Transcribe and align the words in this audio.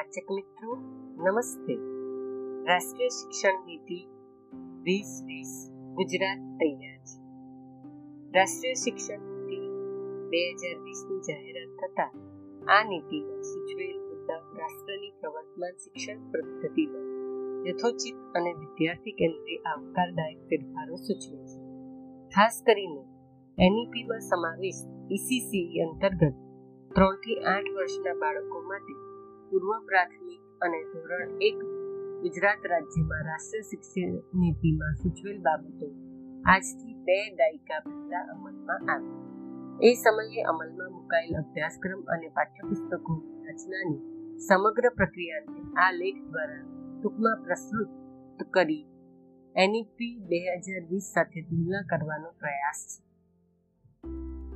વાચક 0.00 0.30
મિત્રો, 0.30 0.76
નમસ્તે. 1.16 1.74
રાષ્ટ્રીય 2.66 3.08
શિક્ષણ 3.08 3.66
નીતિ 3.66 4.08
વીસ 4.82 5.22
વીસ 5.26 5.70
ગુજરાત 5.94 6.38
તૈયાર 6.38 6.98
છે. 6.98 7.18
રાષ્ટ્રીય 8.38 8.72
શિક્ષણ 8.74 9.18
નીતિ 9.18 9.56
બે 10.28 10.52
હજાર 10.52 10.82
વીસની 10.82 11.18
જાહેરાત 11.18 11.80
થતા 11.80 12.10
આ 12.68 12.84
નીતિમાં 12.84 13.42
સૂચવેલ 13.42 13.98
મુદ્દાઓ 14.08 14.38
રાષ્ટ્રની 14.38 15.10
પ્રવર્તમાન 15.20 15.72
શિક્ષણ 15.72 16.30
પદ્ધતિમાં 16.30 17.06
યથોચિત 17.68 18.14
અને 18.14 18.52
વિદ્યાર્થી 18.52 19.12
કેન્દ્રે 19.12 19.56
આવકારદાયક 19.56 20.38
ફેરફારો 20.38 20.96
સૂચવે 20.96 21.46
છે. 21.46 21.60
ખાસ 22.28 22.62
કરીને 22.66 23.04
એનઈપીમાં 23.58 24.20
સમાવેશ 24.20 24.82
ઈસીસી 25.12 25.80
અંતર્ગત 25.80 26.34
ત્રણથી 26.94 27.34
આઠ 27.34 27.70
વર્ષના 27.76 28.12
બાળકો 28.12 28.60
માટે 28.60 29.09
પૂર્વ 29.50 29.70
પ્રાથમિક 29.86 30.42
અને 30.60 30.80
ધોરણ 30.90 31.30
એક 31.40 31.58
ગુજરાત 32.22 32.62
રાજ્યમાં 32.64 33.24
રાષ્ટ્રીય 33.24 33.62
શિક્ષણ 33.62 34.12
નીતિમાં 34.32 34.94
સૂચવેલ 34.96 35.38
બાબતો 35.38 35.88
આજથી 36.44 36.94
બે 36.94 37.16
દાયકા 37.38 37.80
પહેલા 37.80 38.24
અમલમાં 38.34 38.82
આવી 38.88 39.90
એ 39.90 39.94
સમયે 39.94 40.42
અમલમાં 40.42 40.92
મુકાયેલ 40.92 41.34
અભ્યાસક્રમ 41.34 42.02
અને 42.06 42.28
પાઠ્યપુસ્તકોની 42.28 43.42
રચનાની 43.46 44.00
સમગ્ર 44.38 44.90
પ્રક્રિયાને 44.90 45.60
આ 45.76 45.90
લેખ 45.92 46.22
દ્વારા 46.24 46.62
ટૂંકમાં 46.64 47.42
પ્રસ્તુત 47.42 48.46
કરી 48.50 48.84
એનઈપી 49.54 50.14
બે 50.28 50.40
હજાર 50.44 50.82
વીસ 50.90 51.12
સાથે 51.14 51.40
તુલના 51.40 51.82
કરવાનો 51.82 52.30
પ્રયાસ 52.38 52.80
છે. 52.90 52.98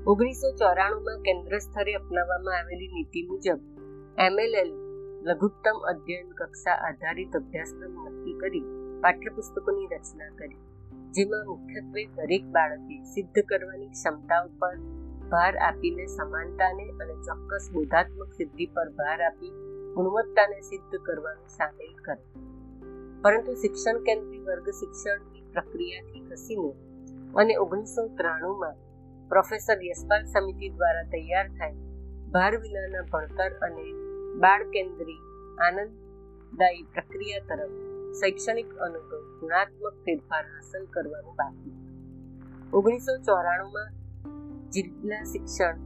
ઓગણીસો 0.06 0.48
ચોરાણુંમાં 0.56 1.20
કેન્દ્ર 1.22 1.58
સ્તરે 1.58 1.94
અપનાવવામાં 1.94 2.56
આવેલી 2.56 2.88
નીતિ 2.88 3.22
મુજબ 3.22 3.60
એમએલએલ 4.18 4.83
લઘુત્તમ 5.24 5.78
અધ્યયન 5.90 6.32
કક્ષા 6.38 6.74
આધારિત 6.86 7.36
અભ્યાસક્રમ 7.36 7.92
નક્કી 8.00 8.34
કરી 8.40 8.64
પાઠ્યપુસ્તકોની 9.02 9.86
રચના 9.86 10.32
કરી, 10.36 10.58
જેમાં 11.10 11.46
મુખ્યત્વે 11.46 12.02
દરેક 12.16 12.44
બાળકે 12.44 12.98
સિદ્ધ 13.04 13.40
કરવાની 13.42 13.88
ક્ષમતાઓ 13.88 14.50
પર 14.58 14.76
ભાર 15.30 15.54
આપીને 15.58 16.06
સમાનતાને 16.06 16.86
અને 17.00 17.16
ચોક્કસ 17.22 17.70
બોધાત્મક 17.72 18.36
સિદ્ધિ 18.36 18.66
પર 18.66 18.88
ભાર 18.90 19.20
આપી 19.22 19.52
ગુણવત્તાને 19.94 20.60
સિદ્ધ 20.60 21.00
કરવાનું 21.00 21.48
સામેલ 21.48 21.96
કરે. 22.02 22.20
પરંતુ 23.22 23.54
શિક્ષણ 23.54 24.02
કેન્દ્રી 24.02 24.44
વર્ગ 24.44 24.70
શિક્ષણની 24.72 25.44
પ્રક્રિયાથી 25.52 26.24
ખસીને 26.28 26.72
અને 27.34 27.54
ઓગણીસો 27.56 28.08
ત્રાણુંમાં 28.16 28.80
પ્રોફેસર 29.30 29.78
યશપાલ 29.82 30.24
સમિતિ 30.24 30.68
દ્વારા 30.68 31.10
તૈયાર 31.10 31.48
થાય, 31.48 31.76
ભાર 32.30 32.54
વિનાના 32.58 33.10
ભણતર 33.12 33.52
અને 33.62 34.03
બાળ 34.34 34.62
કેન્દ્રી 34.70 35.20
આનંદદાયી 35.58 36.86
પ્રક્રિયા 36.94 37.46
તરફ 37.48 37.74
શૈક્ષણિક 38.20 38.70
અનુભવ, 38.76 39.20
ગુણાત્મક 39.40 39.96
ફેરફાર 40.04 40.44
હાંસલ 40.44 40.84
કરવાનું 40.84 41.34
બાકી 41.34 41.74
ઓગણીસો 42.72 43.16
ચોરાણુંમાં 43.16 43.90
જિલ્લા 44.70 45.22
શિક્ષણ 45.22 45.82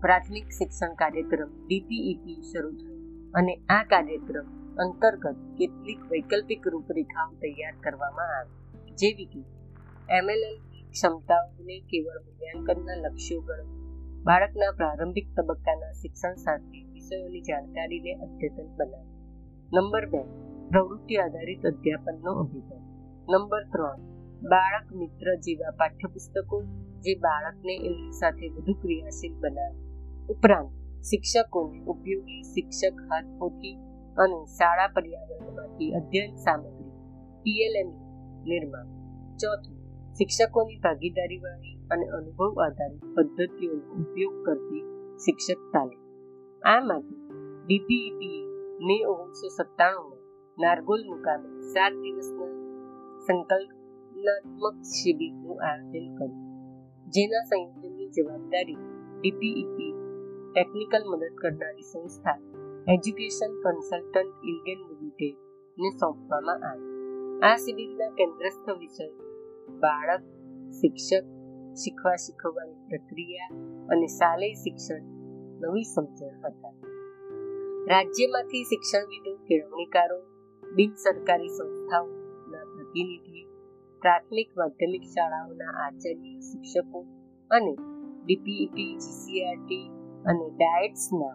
પ્રાથમિક 0.00 0.50
શિક્ષણ 0.50 0.94
કાર્યક્રમ 0.94 1.50
ડીપીઈપી 1.66 2.42
શરૂ 2.42 2.72
થયો 2.72 2.98
અને 3.34 3.54
આ 3.68 3.82
કાર્યક્રમ 3.84 4.48
અંતર્ગત 4.76 5.38
કેટલીક 5.58 6.02
વૈકલ્પિક 6.10 6.68
રૂપરેખાઓ 6.68 7.32
તૈયાર 7.34 7.76
કરવામાં 7.82 8.36
આવી, 8.38 8.92
જેવી 8.94 9.24
કે 9.24 9.42
એમએલએલ 10.10 10.58
ક્ષમતાઓને 10.90 11.80
કેવળ 11.80 12.20
મૂલ્યાંકનના 12.20 12.94
લક્ષ્યો 12.94 13.40
ગણવા 13.40 13.83
બાળકના 14.24 14.72
પ્રારંભિક 14.76 15.26
તબક્કાના 15.36 15.92
શિક્ષણ 15.92 16.34
સાથે 16.34 16.84
વિષયોની 16.92 17.40
જાણકારીને 17.40 18.12
અદ્યતન 18.14 18.76
બનાવે. 18.76 19.08
નંબર 19.74 20.06
બે, 20.06 20.22
પ્રવૃત્તિ 20.68 21.16
આધારિત 21.16 21.66
અધ્યાપનનો 21.66 22.32
અભિગમ. 22.32 22.78
નંબર 23.30 23.62
ત્રણ, 23.64 24.00
બાળક 24.48 24.92
મિત્ર 24.92 25.34
જેવા 25.34 25.70
પાઠ્યપુસ્તકો 25.70 26.62
જે 27.00 27.14
બાળકને 27.14 27.74
એમની 27.76 28.10
સાથે 28.10 28.48
વધુ 28.48 28.72
ક્રિયાશીલ 28.72 29.34
બનાવે. 29.34 29.78
ઉપરાંત, 30.26 30.70
શિક્ષકોને 31.02 31.84
ઉપયોગી 31.84 32.42
શિક્ષક 32.42 33.00
હાથપોથી 33.00 33.74
અને 34.16 34.44
શાળા 34.44 34.88
પર્યાવરણમાંથી 34.88 35.92
અધ્યયન 35.92 36.34
સામગ્રી 36.34 36.90
પીએલએમ 37.42 37.88
નિર્માણ. 38.44 38.86
ચોથું, 39.36 39.76
શિક્ષકોની 40.12 40.76
ભાગીદારીવાળી 40.76 41.73
અને 41.90 42.06
અનુભવ 42.08 42.58
આધારિત 42.60 43.04
પદ્ધતિઓનો 43.16 43.84
ઉપયોગ 43.94 44.34
કરતી 44.44 44.84
શિક્ષક 45.24 45.60
તાલીમ. 45.72 46.02
આ 46.62 46.80
માટે 46.80 47.14
ડીપીઈટી 47.66 48.40
મે 48.86 48.96
ઓગણીસો 49.06 49.48
સત્તાણુંમાં 49.48 50.22
નારગોલ 50.58 51.02
મુકામે 51.10 51.48
સાત 51.62 51.92
દિવસના 51.92 52.52
સંકલ્પનાત્મક 53.26 54.76
શિબિરનું 54.94 55.58
આયોજન 55.64 56.08
કર્યું. 56.14 56.32
જેના 57.06 57.44
સંયોજનની 57.50 58.08
જવાબદારી 58.08 58.80
ડીપીઈટી 59.20 59.92
ટેકનિકલ 60.52 61.04
મદદ 61.10 61.34
કરનારી 61.34 61.82
સંસ્થા 61.82 62.38
એજ્યુકેશન 62.88 63.52
કન્સલ્ટન્ટ 63.62 64.34
ઇન્ડિયન 64.44 64.80
લિમિટેડ 64.88 65.36
ને 65.78 65.90
સોંપવામાં 65.90 66.60
આવી. 66.70 66.92
આ 67.42 67.56
શિબિરના 67.56 68.10
કેન્દ્રસ્થ 68.10 68.68
વિષય 68.78 69.06
બાળક, 69.80 70.24
શિક્ષક 70.70 71.33
શીખવા 71.74 72.16
શીખવવાની 72.16 72.86
પ્રક્રિયા 72.88 73.48
અને 73.88 74.06
શાલેય 74.06 74.52
શિક્ષણ 74.52 75.02
નવી 75.62 75.82
સમજણ 75.82 76.36
હતા. 76.44 76.72
રાજ્યમાંથી 77.86 78.62
શિક્ષણવિદો 78.62 79.36
કેળવણીકારો, 79.36 80.18
બિન 80.74 80.92
સરકારી 80.94 81.48
સંસ્થાઓના 81.48 82.64
પ્રતિનિધિ, 82.76 83.44
પ્રાથમિક 84.00 84.56
માધ્યમિક 84.56 85.02
શાળાઓના 85.02 85.72
આચાર્ય 85.86 86.40
શિક્ષકો 86.40 87.04
અને 87.50 87.76
ડીપીઈટી, 88.24 88.92
જીસીઆરટી 88.94 89.90
અને 90.26 90.50
ડાયટ્સના 90.50 91.34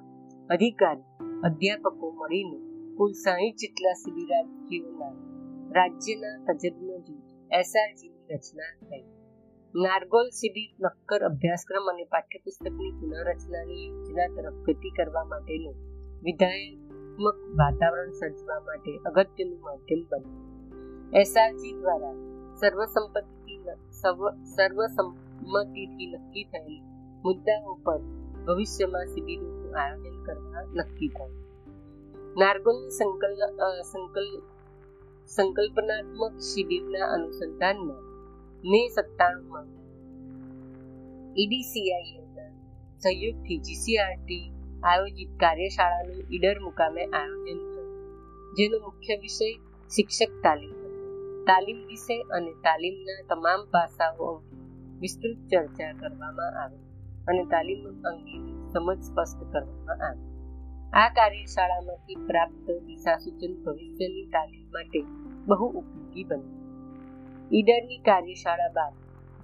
અધિકારી, 0.50 1.30
અધ્યાપકો 1.44 2.12
મળીને 2.12 2.58
કુલ 2.98 3.12
સાહીઠ 3.12 3.56
જેટલા 3.56 3.94
શિબિરાર્થીઓના 3.94 5.14
રાજ્યના 5.72 6.54
તજજ્ઞ 6.54 7.00
જૂથ 7.08 7.30
એસઆરજીની 7.52 8.36
રચના 8.36 8.74
થઈ. 8.90 9.19
નારગોલ 9.76 10.30
શિબિર 10.30 10.70
નક્કર 10.80 11.24
અભ્યાસક્રમ 11.24 11.90
અને 11.90 12.04
પાઠ્યપુસ્તકની 12.04 12.92
પુનઃરચનાની 12.92 13.84
યોજના 13.88 14.28
તરફ 14.28 14.54
ગતિ 14.54 14.90
કરવા 14.90 15.24
માટેનું 15.24 15.76
વિધાયક 16.24 16.80
વાતાવરણ 17.56 18.12
સર્જવા 18.12 18.60
માટે 18.60 18.92
અગત્યનું 19.06 19.62
માધ્યમ 19.62 20.02
બન્યું. 20.12 20.42
એસઆરજી 21.14 21.74
દ્વારા 21.74 22.16
સર્વસંપત્તિથી 22.60 23.60
સર્વસંમતિથી 24.56 26.08
નક્કી 26.08 26.44
થયેલ 26.44 26.82
મુદ્દાઓ 27.26 27.78
પર 27.84 28.02
ભવિષ્યમાં 28.48 29.06
શિબિરોનું 29.06 29.80
આયોજન 29.80 30.24
કરવા 30.24 30.66
નક્કી 30.74 31.08
થયું. 31.08 31.34
સંકલ 32.90 33.34
સંકલ્પ 33.82 34.44
સંકલ્પનાત્મક 35.28 36.40
શિબિરના 36.40 37.08
અનુસંધાનમાં 37.08 38.09
મે 38.64 38.80
સત્તાણુંમાં. 38.90 39.68
ઈડીસીઆઈ 41.36 42.18
સહયોગથી 43.04 43.60
જીસીઆરટી 43.68 44.44
આયોજિત 44.84 45.32
કાર્યશાળાનું 45.44 46.34
ઈડર 46.36 46.58
મુકામે 46.66 47.04
આયોજન 47.12 47.62
થયું, 47.66 47.88
જેનો 48.58 48.78
મુખ્ય 48.88 49.16
વિષય 49.24 49.48
શિક્ષક 49.92 50.34
તાલીમ 50.44 50.76
તાલીમ 51.48 51.80
વિશે 51.90 52.18
અને 52.36 52.52
તાલીમના 52.66 53.18
તમામ 53.30 53.62
પાસાઓ 53.74 54.28
અંગે 54.32 54.60
વિસ્તૃત 55.02 55.40
ચર્ચા 55.50 55.92
કરવામાં 56.02 56.54
આવી 56.64 56.86
અને 57.30 57.44
તાલીમ 57.54 57.82
અંગેની 58.12 58.56
સમજ 58.74 59.00
સ્પષ્ટ 59.08 59.42
કરવામાં 59.52 60.00
આવી. 60.08 60.30
આ 60.94 61.10
કાર્યશાળામાંથી 61.18 62.20
પ્રાપ્ત 62.30 62.68
દિશા 62.88 63.20
સૂચન 63.26 63.54
ભવિષ્યની 63.64 64.28
તાલીમ 64.36 64.66
માટે 64.76 65.00
બહુ 65.50 65.66
ઉપયોગી 65.82 66.26
બન્યું. 66.30 66.59
ઈડરની 67.52 68.00
કાર્યશાળા 68.00 68.74
બાદ 68.74 68.98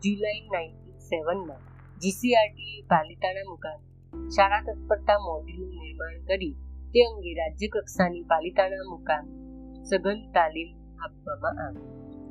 જુલાઈ 0.04 0.42
નાઇન્ટીન 0.50 0.98
સેવનમાં 1.02 1.64
જીસીઆરટીએ 2.02 2.84
પાલિતાણા 2.90 3.46
મુકામે 3.46 4.30
શાળા 4.30 4.60
તત્પરતા 4.62 5.16
મોડ્યુલનું 5.20 5.80
નિર્માણ 5.80 6.20
કરી 6.26 6.52
તે 6.94 7.06
અંગે 7.06 7.34
રાજ્ય 7.34 7.68
કક્ષાની 7.68 8.24
પાલિતાણા 8.24 8.86
મુકામે 8.90 9.32
સઘન 9.84 10.22
તાલીમ 10.32 10.70
આપવામાં 11.00 11.60
આવી. 11.60 11.88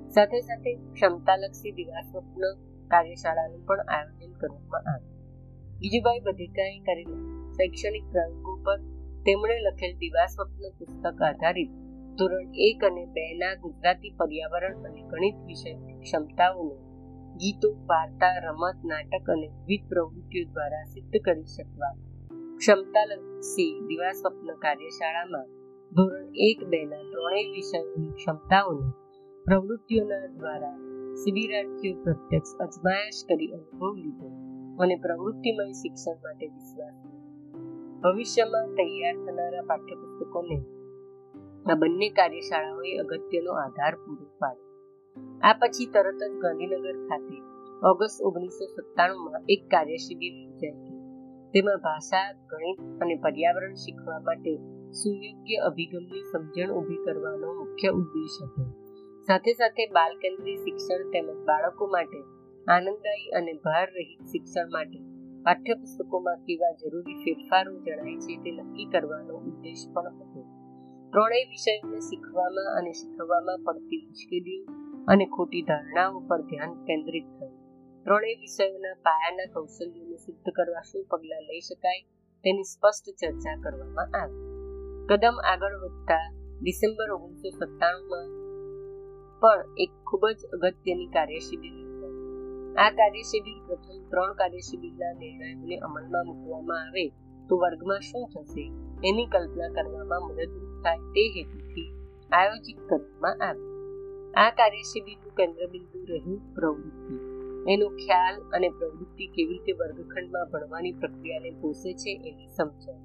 સાથે 0.09 0.41
સાથે 0.41 0.77
ક્ષમતાલક્ષી 0.93 1.73
દિવાસ્વપ્ન 1.73 2.45
કાર્યશાળાનું 2.91 3.67
પણ 3.67 3.85
આયોજન 3.89 4.33
કરવામાં 4.33 4.91
આવ્યું. 4.95 5.17
ગીજુભાઈ 5.81 6.21
બધેકાએ 6.21 6.79
કરેલા 6.81 7.23
શૈક્ષણિક 7.57 8.07
પ્રયોગો 8.13 8.57
પર 8.65 8.79
તેમણે 9.27 9.57
લખેલ 9.61 9.97
દિવાસ્વપ્ન 9.99 10.77
પુસ્તક 10.79 11.23
આધારિત 11.23 11.75
ધોરણ 12.19 12.49
એક 12.55 12.85
અને 12.85 13.07
બે 13.07 13.25
ના 13.39 13.55
ગુજરાતી 13.55 14.11
પર્યાવરણ 14.19 14.85
અને 14.85 15.01
ગણિત 15.03 15.39
વિષય 15.47 15.73
ક્ષમતાઓને 16.01 16.77
ગીતો, 17.37 17.71
વાર્તા, 17.87 18.35
રમત, 18.39 18.79
નાટક 18.85 19.31
અને 19.31 19.49
વિવિધ 19.49 19.89
પ્રવૃત્તિઓ 19.89 20.45
દ્વારા 20.45 20.85
સિદ્ધ 20.85 21.17
કરી 21.25 21.45
શકવા. 21.45 21.95
ક્ષમતાલક્ષી 22.57 23.73
દિવા 23.87 24.13
સ્વપ્ન 24.13 24.55
કાર્યશાળામાં 24.55 25.49
ધોરણ 25.93 26.29
એક, 26.35 26.59
બે 26.69 26.81
ના 26.85 27.05
ત્રણેય 27.11 27.51
વિષયોની 27.51 28.13
ક્ષમતાઓને 28.13 28.87
પ્રવૃત્તિઓના 29.47 30.27
દ્વારા 30.27 30.77
શિબિરાર્થીઓ 31.15 31.95
પ્રત્યક્ષ 32.05 32.55
અજમાયશ 32.61 33.25
કરી 33.29 33.49
અનુભવ 33.49 33.95
લીધો 33.95 34.29
અને 34.83 34.97
પ્રવૃત્તિમય 34.97 35.67
શિક્ષણ 35.73 36.23
માટે 36.23 36.47
વિશ્વાસ 36.47 36.97
ભવિષ્યમાં 38.01 38.73
તૈયાર 38.75 39.17
થનારા 39.27 39.63
પાઠ્યપુસ્તકોને 39.67 40.59
આ 41.65 41.75
બંને 41.75 42.09
કાર્યશાળાઓએ 42.09 42.93
અગત્યનો 42.99 43.53
આધાર 43.53 43.95
પૂરો 43.95 44.27
પાડ્યો. 44.39 44.71
આ 45.43 45.53
પછી 45.53 45.87
તરત 45.87 46.21
જ 46.23 46.35
ગાંધીનગર 46.39 46.97
ખાતે 47.09 47.37
ઓગસ્ટ 47.83 48.23
ઓગણીસો 48.23 48.65
સત્તાણુંમાં 48.67 49.43
એક 49.49 49.63
કાર્યશિબિર 49.71 50.35
યોજાઈ 50.35 50.95
તેમાં 51.55 51.81
ભાષા, 51.81 52.29
ગણિત 52.51 52.79
અને 53.03 53.15
પર્યાવરણ 53.15 53.75
શીખવા 53.75 54.19
માટે 54.19 54.53
સુયોગ્ય 54.93 55.57
અભિગમની 55.57 56.23
સમજણ 56.33 56.71
ઊભી 56.71 56.97
કરવાનો 56.97 57.49
મુખ્ય 57.53 57.91
ઉદ્દેશ 57.91 58.39
હતો. 58.43 58.63
સાથે 59.29 59.53
સાથે 59.53 59.87
બાલ 59.87 60.13
કેન્દ્રીય 60.17 60.57
શિક્ષણ 60.57 61.11
તેમજ 61.11 61.29
બાળકો 61.45 61.87
માટે 61.87 62.21
આનંદદાયી 62.67 63.31
અને 63.31 63.53
ભાર 63.65 63.87
રહિત 63.95 64.23
શિક્ષણ 64.33 64.69
માટે 64.71 64.99
પાઠ્યપુસ્તકોમાં 65.43 66.39
કેવા 66.45 66.73
જરૂરી 66.73 67.19
ફેરફારો 67.25 67.73
જણાય 67.79 68.17
છે 68.17 68.35
તે 68.37 68.51
નક્કી 68.51 68.85
કરવાનો 68.85 69.35
ઉદ્દેશ 69.39 69.85
પણ 69.95 70.15
હતો. 70.21 70.34
ત્રણેય 71.15 71.49
વિષયોને 71.49 71.99
શીખવામાં 72.01 72.69
અને 72.79 72.93
શીખવવામાં 72.93 73.61
પડતી 73.65 74.07
મુશ્કેલીઓ 74.07 74.63
અને 75.09 75.27
ખોટી 75.27 75.63
ધારણાઓ 75.63 76.21
પર 76.21 76.41
ધ્યાન 76.43 76.73
કેન્દ્રિત 76.87 77.29
થયું. 77.37 77.53
ત્રણેય 78.07 78.41
વિષયોના 78.41 78.95
પાયાના 79.03 79.47
કૌશલ્યોને 79.53 80.17
સિદ્ધ 80.17 80.51
કરવા 80.51 80.81
શું 80.81 81.05
પગલાં 81.11 81.45
લઈ 81.45 81.61
શકાય 81.61 82.03
તેની 82.45 82.65
સ્પષ્ટ 82.65 83.07
ચર્ચા 83.21 83.57
કરવામાં 83.57 84.11
આવી. 84.15 84.43
કદમ 85.09 85.39
આગળ 85.45 85.77
વધતા 85.77 86.27
ડિસેમ્બર 86.61 87.09
ઓગણીસો 87.13 87.51
સત્તાણુંમાં 87.51 88.29
પણ 89.43 89.63
એક 89.77 89.93
ખૂબ 90.07 90.25
જ 90.39 90.41
અગત્યની 90.63 91.07
કાર્યશિબિર 91.07 91.75
આ 92.77 92.91
કાર્યશિબિર 92.91 93.59
પ્રથમ 93.67 94.01
ત્રણ 94.11 94.35
કાર્યશિબિરના 94.35 95.13
નિર્ણયોને 95.13 95.77
અમલમાં 95.79 96.27
મૂકવામાં 96.27 96.83
આવે 96.87 97.07
તો 97.49 97.55
વર્ગમાં 97.57 98.01
શું 98.01 98.27
થશે? 98.29 98.84
એની 99.05 99.27
કલ્પના 99.27 99.69
કરવામાં 99.69 100.23
મદદરૂપ 100.29 100.83
થાય 100.83 100.99
તે 100.99 101.23
હેતુથી 101.37 101.91
આયોજિત 102.33 102.79
કરવામાં 102.89 103.37
આવી. 103.49 103.73
આ 104.37 104.51
કાર્યશિબિરનું 104.51 105.35
કેન્દ્રબિંદુ 105.35 105.99
રહ્યું 106.05 106.55
પ્રવૃત્તિ. 106.55 107.15
એનો 107.73 107.89
ખ્યાલ 107.89 108.41
અને 108.53 108.69
પ્રવૃત્તિ 108.69 109.27
કેવી 109.27 109.49
રીતે 109.49 109.73
વર્ગખંડમાં 109.73 110.51
ભણવાની 110.51 110.93
પ્રક્રિયાને 110.93 111.51
પોષે 111.51 111.93
છે 111.93 112.11
એની 112.25 112.47
સમજણ. 112.47 112.99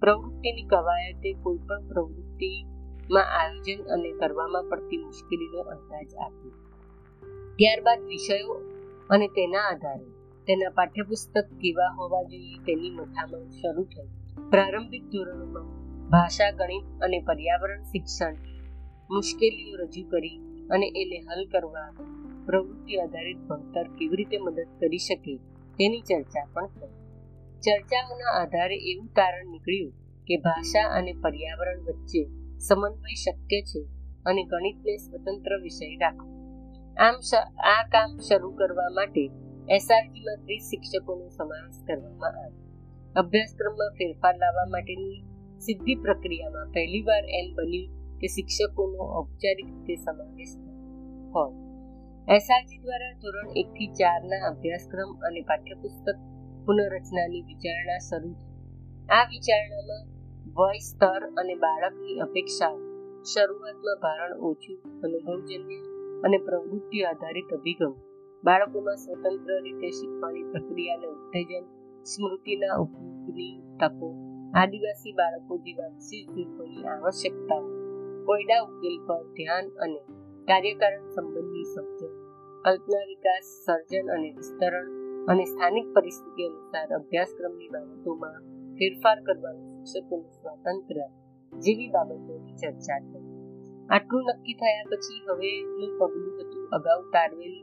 પ્રવૃત્તિની 0.00 0.62
કવાયતે 0.62 1.32
કોઈ 1.32 1.58
પણ 1.58 1.88
પ્રવૃત્તિમાં 1.88 3.28
આયોજન 3.40 3.80
અને 3.82 4.12
કરવામાં 4.12 4.68
પડતી 4.68 4.96
મુશ્કેલીનો 4.96 5.60
અંદાજ 5.60 6.14
આપ્યો 6.14 6.54
ત્યારબાદ 7.56 8.00
વિષયો 8.02 8.54
અને 9.10 9.28
તેના 9.28 9.66
આધારે. 9.68 10.08
તેના 10.46 10.70
પાઠ્યપુસ્તક 10.70 11.46
કેવા 11.60 11.92
હોવા 11.98 12.22
જોઈએ 12.22 12.58
તેની 12.66 12.90
મથામણ 12.90 13.48
શરૂ 13.48 13.82
થઈ. 13.82 14.19
પ્રારંભિક 14.48 15.04
ધોરણોમાં 15.12 15.68
ભાષા, 16.10 16.50
ગણિત 16.50 16.86
અને 17.00 17.18
પર્યાવરણ 17.20 17.82
શિક્ષણ 17.84 18.36
મુશ્કેલીઓ 19.10 19.74
રજૂ 19.76 20.06
કરી 20.10 20.38
અને 20.70 20.86
એને 20.94 21.18
હલ 21.26 21.42
કરવા 21.52 21.90
પ્રવૃત્તિ 22.46 22.94
આધારિત 22.96 23.40
ભણતર 23.48 23.86
કેવી 23.98 24.18
રીતે 24.20 24.36
મદદ 24.38 24.70
કરી 24.80 24.98
શકે 24.98 25.34
તેની 25.78 26.02
ચર્ચા 26.02 26.46
પણ 26.54 26.70
થઈ 26.74 26.92
ચર્ચાઓના 27.62 28.32
આધારે 28.32 28.78
એવું 28.82 29.08
તારણ 29.08 29.50
નીકળ્યું 29.50 29.92
કે 30.26 30.34
ભાષા 30.38 30.86
અને 30.90 31.12
પર્યાવરણ 31.22 31.80
વચ્ચે 31.86 32.22
સમન્વય 32.58 33.16
શક્ય 33.16 33.60
છે 33.62 33.80
અને 34.24 34.42
ગણિતને 34.44 34.94
સ્વતંત્ર 34.98 35.52
વિષય 35.62 36.00
રાખવો 36.00 36.28
આમ 36.96 37.16
આ 37.64 37.82
કામ 37.92 38.10
શરૂ 38.20 38.52
કરવા 38.52 38.90
માટે 38.90 39.24
એસઆરટીમાં 39.68 40.40
ત્રીસ 40.44 40.64
શિક્ષકોનો 40.70 41.26
સમાવેશ 41.28 41.80
કરવામાં 41.86 42.34
આવ્યો. 42.34 42.69
અભ્યાસક્રમમાં 43.16 43.90
ફેરફાર 43.90 44.34
લાવવા 44.38 44.66
માટેની 44.70 45.22
સિદ્ધિ 45.58 45.94
પ્રક્રિયામાં 45.94 46.68
પહેલીવાર 46.70 47.24
એમ 47.28 47.54
બન્યું 47.54 48.18
કે 48.18 48.26
શિક્ષકોનો 48.26 49.06
ઔપચારિક 49.18 49.66
રીતે 49.66 49.94
સમાવેશ 49.94 50.54
હોય. 51.34 51.54
એસઆરજી 52.36 52.78
દ્વારા 52.78 53.12
ધોરણ 53.12 53.50
એક 53.56 53.72
થી 53.72 53.86
ચાર 53.86 54.20
ના 54.24 54.48
અભ્યાસક્રમ 54.48 55.10
અને 55.12 55.40
પાઠ્યપુસ્તક 55.40 56.16
પુનઃરચનાની 56.66 57.42
વિચારણા 57.42 57.98
શરૂ 57.98 58.32
થઈ. 58.32 59.08
આ 59.08 59.24
વિચારણામાં 59.24 60.04
વય, 60.56 60.78
સ્તર 60.78 61.22
અને 61.36 61.54
બાળકની 61.54 62.20
અપેક્ષાઓ, 62.20 62.78
શરૂઆતમાં 63.34 63.98
ભારણ 64.02 64.38
ઓછું, 64.38 64.78
અનુભવજન્ય 65.00 65.80
અને 66.24 66.38
પ્રવૃત્તિ 66.38 67.02
આધારિત 67.02 67.54
અભિગમ, 67.54 67.92
બાળકોમાં 68.44 68.96
સ્વતંત્ર 68.96 69.62
રીતે 69.62 69.90
શીખવાની 69.90 70.42
પ્રક્રિયાને 70.42 71.06
ઉત્તેજન 71.06 71.79
સ્મૃતિના 72.04 72.76
ઉપયોગની 72.78 73.54
તકો 73.80 74.08
આદિવાસી 74.54 75.12
બાળકો 75.12 75.58
જેવા 75.58 75.88
વિશેષ 75.88 76.26
જૂથોની 76.26 76.84
આવશ્યકતાઓ, 76.84 77.66
કોયડા 78.24 78.62
ઉકેલ 78.62 78.96
પર 79.06 79.22
ધ્યાન 79.36 79.66
અને 79.78 80.00
કાર્યકારણ 80.48 81.06
સંબંધી 81.10 81.64
સમજણ, 81.64 82.14
કલ્પના 82.64 83.04
વિકાસ, 83.06 83.46
સર્જન 83.66 84.06
અને 84.10 84.30
વિસ્તરણ 84.30 84.88
અને 85.28 85.44
સ્થાનિક 85.44 85.86
પરિસ્થિતિ 85.94 86.42
અનુસાર 86.44 86.94
અભ્યાસક્રમની 86.94 87.68
બાબતોમાં 87.68 88.40
ફેરફાર 88.74 89.18
કરવાનું 89.22 89.68
શિક્ષકોનું 89.86 90.30
સ્વાતંત્ર્ય 90.30 91.06
જેવી 91.52 91.88
બાબતોની 91.88 92.54
ચર્ચા 92.54 93.00
થઈ. 93.00 93.26
આટલું 93.90 94.24
નક્કી 94.28 94.54
થયા 94.54 94.88
પછી 94.90 95.20
હવેનું 95.26 95.92
પગલું 95.98 96.34
હતું 96.40 96.66
અગાઉ 96.72 97.00
તારવેલ 97.12 97.56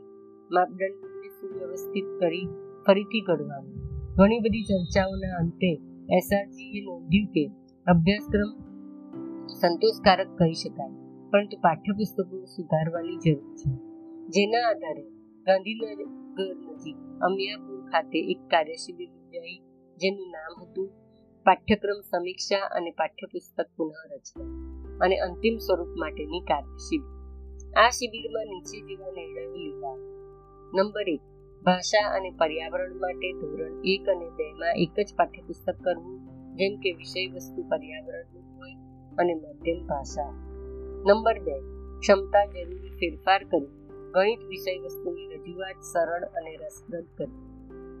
માપદંડોને 0.50 1.28
સુવ્યવસ્થિત 1.28 2.08
કરી 2.20 2.46
ફરીથી 2.86 3.20
ઘડવાનું 3.20 3.77
ઘણી 4.18 4.40
બધી 4.40 4.68
ચર્ચાઓના 4.68 5.36
અંતે 5.40 5.68
એસઆરજીએ 6.16 6.80
નોંધ્યું 6.86 7.26
કે 7.34 7.42
અભ્યાસક્રમ 7.86 8.50
સંતોષકારક 9.60 10.30
કહી 10.38 10.56
શકાય, 10.62 10.94
પરંતુ 11.30 11.56
પાઠ્યપુસ્તકો 11.60 12.40
સુધારવાની 12.46 13.18
જરૂર 13.18 13.52
છે. 13.58 13.70
જેના 14.28 14.64
આધારે 14.70 15.04
ગાંધીનગર 15.46 16.00
નજીક 16.72 16.98
અમિયાપુર 17.20 17.78
ખાતે 17.92 18.18
એક 18.32 18.40
કાર્યશિબિર 18.50 19.08
યોજાઈ 19.12 19.56
જેનું 19.96 20.28
નામ 20.28 20.52
હતું 20.62 20.90
પાઠ્યક્રમ 21.46 22.00
સમીક્ષા 22.10 22.64
અને 22.76 22.90
પાઠ્યપુસ્તક 22.90 23.68
પુનઃરચના, 23.76 24.50
અને 25.00 25.16
અંતિમ 25.18 25.56
સ્વરૂપ 25.66 25.92
માટેની 25.96 26.44
કાર્યશિબિર. 26.50 27.10
આ 27.76 27.90
શિબિરમાં 27.96 28.48
નીચે 28.52 28.78
જેવા 28.86 29.12
નિર્ણયો 29.16 29.50
લીધા 29.56 29.96
નંબર 30.74 31.08
એક 31.08 31.22
ભાષા 31.64 32.06
અને 32.16 32.30
પર્યાવરણ 32.40 32.92
માટે 33.02 33.28
ધોરણ 33.40 33.74
એક 33.92 34.04
અને 34.12 34.28
બે 34.38 34.46
માં 34.60 34.74
એક 34.84 34.96
જ 34.98 35.08
પાઠ્યપુસ્તક 35.16 35.78
કરવું, 35.84 36.18
જેમ 36.54 36.74
કે 36.82 36.90
વિષય 36.98 37.22
વસ્તુ 37.34 37.60
પર્યાવરણનું 37.70 38.46
હોય 38.56 38.76
અને 39.18 39.34
મધ્યમ 39.34 39.80
ભાષા. 39.86 40.30
નંબર 41.06 41.38
બે, 41.46 41.56
ક્ષમતા 42.00 42.46
જરૂરી 42.46 42.94
ફેરફાર 43.00 43.42
કરી 43.50 43.68
ગણિત 44.14 44.42
વિષય 44.50 44.74
વસ્તુની 44.84 45.28
રજૂઆત 45.34 45.78
સરળ 45.82 46.24
અને 46.38 46.52
રસપ્રદ 46.56 47.06
કરવી. 47.16 47.46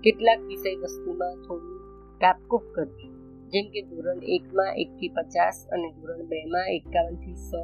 કેટલાક 0.02 0.40
વિષય 0.48 0.72
વસ્તુમાં 0.82 1.36
થોડું 1.44 1.80
કાપકૂપ 2.20 2.64
કરવી, 2.74 3.12
જેમ 3.52 3.66
કે 3.72 3.80
ધોરણ 3.82 4.20
એકમાં 4.36 4.72
એકથી 4.82 5.14
પચાસ 5.16 5.58
અને 5.72 5.88
ધોરણ 5.96 6.22
બેમાં 6.26 6.68
એકાવનથી 6.68 7.38
સો 7.48 7.62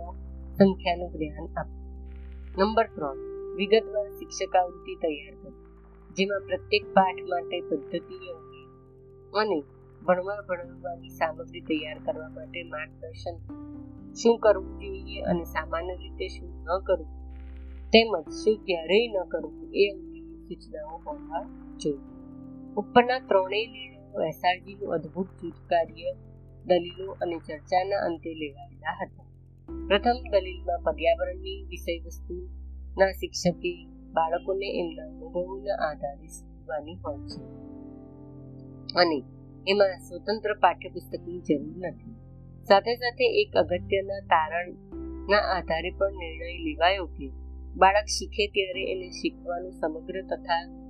સંખ્યાનું 0.56 1.10
જ્ઞાન 1.14 1.46
આપવું. 1.56 1.84
નંબર 2.58 2.88
ત્રણ, 2.94 3.18
વિગતવાર 3.56 4.08
શિક્ષકાવૃત્તિ 4.18 4.94
તૈયાર 5.02 5.36
કરવી. 5.42 5.63
જેમાં 6.16 6.40
પ્રત્યેક 6.40 6.85
પાઠ 6.87 7.23
માટે 7.23 7.61
પદ્ધતિઓ 7.61 8.35
અને 9.40 9.62
ભણવા 10.02 10.40
ભણવાની 10.49 11.09
સામગ્રી 11.09 11.61
તૈયાર 11.61 11.99
કરવા 11.99 12.28
માટે 12.28 12.62
માર્ગદર્શન 12.62 13.37
શું 14.14 14.38
કરવું 14.38 14.80
જોઈએ 14.80 15.21
અને 15.21 15.44
સામાન્ય 15.44 15.94
રીતે 15.97 16.28
શું 16.28 16.49
ન 16.49 16.78
કરવું 16.87 17.25
તેમજ 17.90 18.28
શું 18.30 18.56
ક્યારેય 18.56 19.09
ન 19.09 19.28
કરવું 19.28 19.71
એ 19.75 19.90
અંગેની 19.90 20.37
સૂચનાઓ 20.37 20.97
હોવા 21.06 21.42
જોઈએ. 21.76 22.14
ઉપરના 22.76 23.18
ત્રણેય 23.18 23.66
નિર્ણયો 23.66 24.23
એસઆરજીનું 24.23 24.94
અદ્ભુત 24.94 25.26
જૂથ 25.42 25.61
કાર્ય, 25.66 26.14
દલીલો 26.64 27.12
અને 27.12 27.38
ચર્ચાના 27.38 28.06
અંતે 28.06 28.35
લેવાયેલા 28.35 28.97
હતા. 29.02 29.25
પ્રથમ 29.87 30.18
દલીલમાં 30.30 30.83
પર્યાવરણની 30.83 31.64
વિષય 31.68 32.02
વસ્તુના 32.06 33.12
શિક્ષકે 33.12 33.93
બાળકોને 34.14 34.80
એમના 34.80 35.06
અનુભવોના 35.06 35.90
આધારે 35.90 36.26
શીખવાની 36.26 36.94
હોય 36.94 37.18
છે. 37.18 37.42
અને 38.94 39.23
એમાં 39.68 39.99
સ્વતંત્ર 39.99 40.54
પાઠ્યપુસ્તકની 40.54 41.40
જરૂર 41.40 41.76
નથી. 41.76 42.14
સાથે 42.64 42.94
સાથે 42.94 43.42
એક 43.42 43.56
અગત્યના 43.56 44.21
તારણના 44.21 45.56
આધારે 45.56 45.90
પણ 45.90 46.12
નિર્ણય 46.12 46.59
લેવાયો 46.59 47.06
કે 47.06 47.30
બાળક 47.76 48.04
શીખે 48.04 48.47
ત્યારે 48.47 48.92
એને 48.92 49.11
શીખવાનું 49.11 49.73
સમગ્ર 49.73 50.23
તથા 50.23 50.80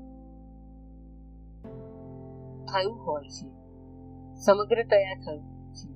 થયું 2.64 3.06
હોય 3.06 3.28
છે. 3.28 3.48
સમગ્રતયા 4.34 5.14
થયું 5.14 5.42
છે. 5.72 5.88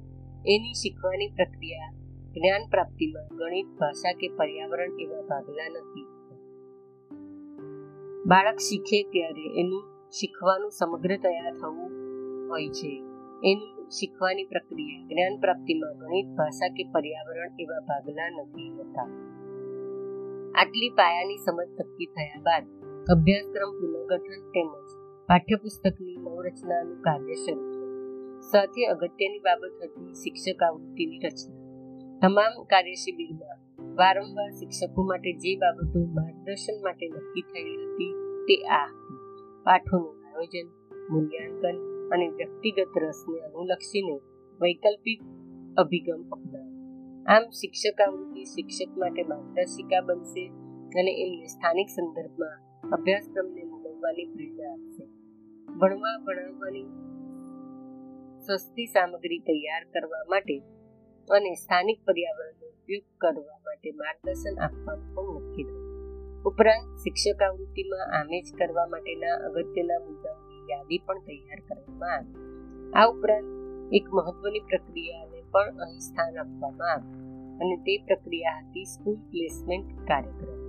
એની 0.57 0.73
શીખવાની 0.73 1.29
પ્રક્રિયા 1.29 1.93
જ્ઞાન 2.33 2.71
પ્રાપ્તિમાં 2.71 3.37
ગણિત, 3.37 3.67
ભાષા 3.67 4.13
કે 4.13 4.29
પર્યાવરણ 4.29 5.01
એવા 5.01 5.23
ભાગલા 5.23 5.69
નથી. 5.69 6.18
બાળક 8.27 8.57
શીખે 8.57 9.03
ત્યારે 9.03 9.61
એનું 9.61 10.11
શીખવાનું 10.11 10.71
સમગ્રતયા 10.71 11.51
થવું 11.51 11.91
હોય 12.49 12.69
છે. 12.69 13.03
એની 13.45 13.91
શીખવાની 13.91 14.45
પ્રક્રિયા 14.45 15.07
જ્ઞાન 15.07 15.41
પ્રાપ્તિમાં 15.41 15.99
ગણિત, 15.99 16.27
ભાષા 16.27 16.69
કે 16.69 16.85
પર્યાવરણ 16.93 17.51
એવા 17.61 17.81
ભાગલા 17.81 18.29
નથી 18.29 18.71
હોતા. 18.71 19.09
આટલી 20.55 20.89
પાયાની 20.89 21.37
સમજ 21.37 21.69
નક્કી 21.81 22.07
થયા 22.07 22.41
બાદ 22.43 22.65
અભ્યાસક્રમ 23.13 23.71
પુનર્ગઠન 23.71 24.51
તેમજ 24.51 24.89
પાઠ્યપુસ્તકની 25.27 26.17
નવરચનાનું 26.17 27.01
કાર્ય 27.01 27.35
શરૂ 27.35 27.79
સાથે 28.41 28.85
અગત્યની 28.85 29.39
બાબત 29.39 29.83
હતી 29.83 30.15
શિક્ષક 30.15 30.63
આવૃત્તિની 30.63 31.19
રચના. 31.19 31.59
તમામ 32.23 32.65
કાર્યશિબિરમાં 32.65 33.68
વારંવાર 33.99 34.51
શિક્ષકો 34.51 35.03
માટે 35.03 35.33
જે 35.33 35.57
બાબતો 35.57 36.07
માર્ગદર્શન 36.07 36.83
માટે 36.83 37.09
નક્કી 37.09 37.43
થયેલી 37.43 37.95
હતી, 37.95 38.13
તે 38.43 38.55
આ 38.55 38.87
પાઠોનું 39.65 40.27
આયોજન, 40.27 40.67
મૂલ્યાંકન 41.11 41.77
અને 42.09 42.29
વ્યક્તિગત 42.29 42.89
રસને 42.97 43.39
અનુલક્ષીને 43.39 44.17
વૈકલ્પિક 44.61 45.21
અભિગમ 45.77 46.23
અપનાવો. 46.33 46.69
આમ 47.27 47.43
શિક્ષક 47.43 48.01
શિક્ષક 48.45 48.99
માટે 48.99 49.23
માર્ગદર્શિકા 49.23 50.01
બનશે 50.01 50.47
અને 51.01 51.13
એમને 51.25 51.47
સ્થાનિક 51.47 51.89
સંદર્ભમાં 51.89 52.91
અભ્યાસક્રમને 52.91 53.65
મૂકવવાની 53.65 54.25
પ્રેરણા 54.25 54.73
આપશે. 54.73 55.05
ભણવા, 55.79 56.25
ભણાવવાની 56.25 56.85
સસ્તી 58.41 58.87
સામગ્રી 58.87 59.39
તૈયાર 59.39 59.85
કરવા 59.85 60.25
માટે 60.29 60.78
અને 61.29 61.51
સ્થાનિક 61.55 61.99
પર્યાવરણનો 62.05 62.67
ઉપયોગ 62.69 63.05
કરવા 63.19 63.59
માટે 63.65 63.91
માર્ગદર્શન 63.93 64.57
આપવાનું 64.59 65.09
પણ 65.15 65.39
નક્કી 65.41 65.67
થયું 65.69 65.89
ઉપરાંત, 66.45 66.87
શિક્ષક 67.03 67.43
આવૃત્તિમાં 67.43 68.09
આમેજ 68.11 68.47
કરવા 68.59 68.87
માટેના 68.87 69.37
અગત્યના 69.49 70.01
મુદ્દાઓની 70.01 70.61
યાદી 70.69 71.01
પણ 71.07 71.25
તૈયાર 71.27 71.61
કરવામાં 71.61 72.13
આવી. 72.13 72.47
આ 72.95 73.07
ઉપરાંત, 73.07 73.49
એક 73.93 74.07
મહત્વની 74.09 74.65
પ્રક્રિયાને 74.69 75.41
પણ 75.53 75.81
અહીં 75.81 76.01
સ્થાન 76.01 76.39
આપવામાં 76.39 76.91
આવ્યું 76.91 77.63
અને 77.63 77.77
તે 77.87 77.95
પ્રક્રિયા 78.07 78.61
હતી 78.61 78.87
સ્કૂલ 78.87 79.19
પ્લેસમેન્ટ 79.31 79.89
કાર્યક્રમ. 80.09 80.61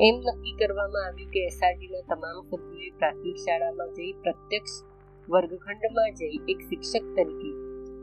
એમ 0.00 0.16
નક્કી 0.24 0.56
કરવામાં 0.56 1.06
આવ્યું 1.06 1.30
કે 1.30 1.46
એસઆરટીના 1.46 2.04
તમામ 2.10 2.42
સભ્યોએ 2.42 2.90
પ્રાથમિક 2.98 3.38
શાળામાં 3.38 3.94
જઈ 3.94 4.12
પ્રત્યક્ષ 4.22 4.76
વર્ગખંડમાં 5.28 6.12
જઈ 6.14 6.36
એક 6.48 6.60
શિક્ષક 6.68 7.06
તરીકે 7.16 7.50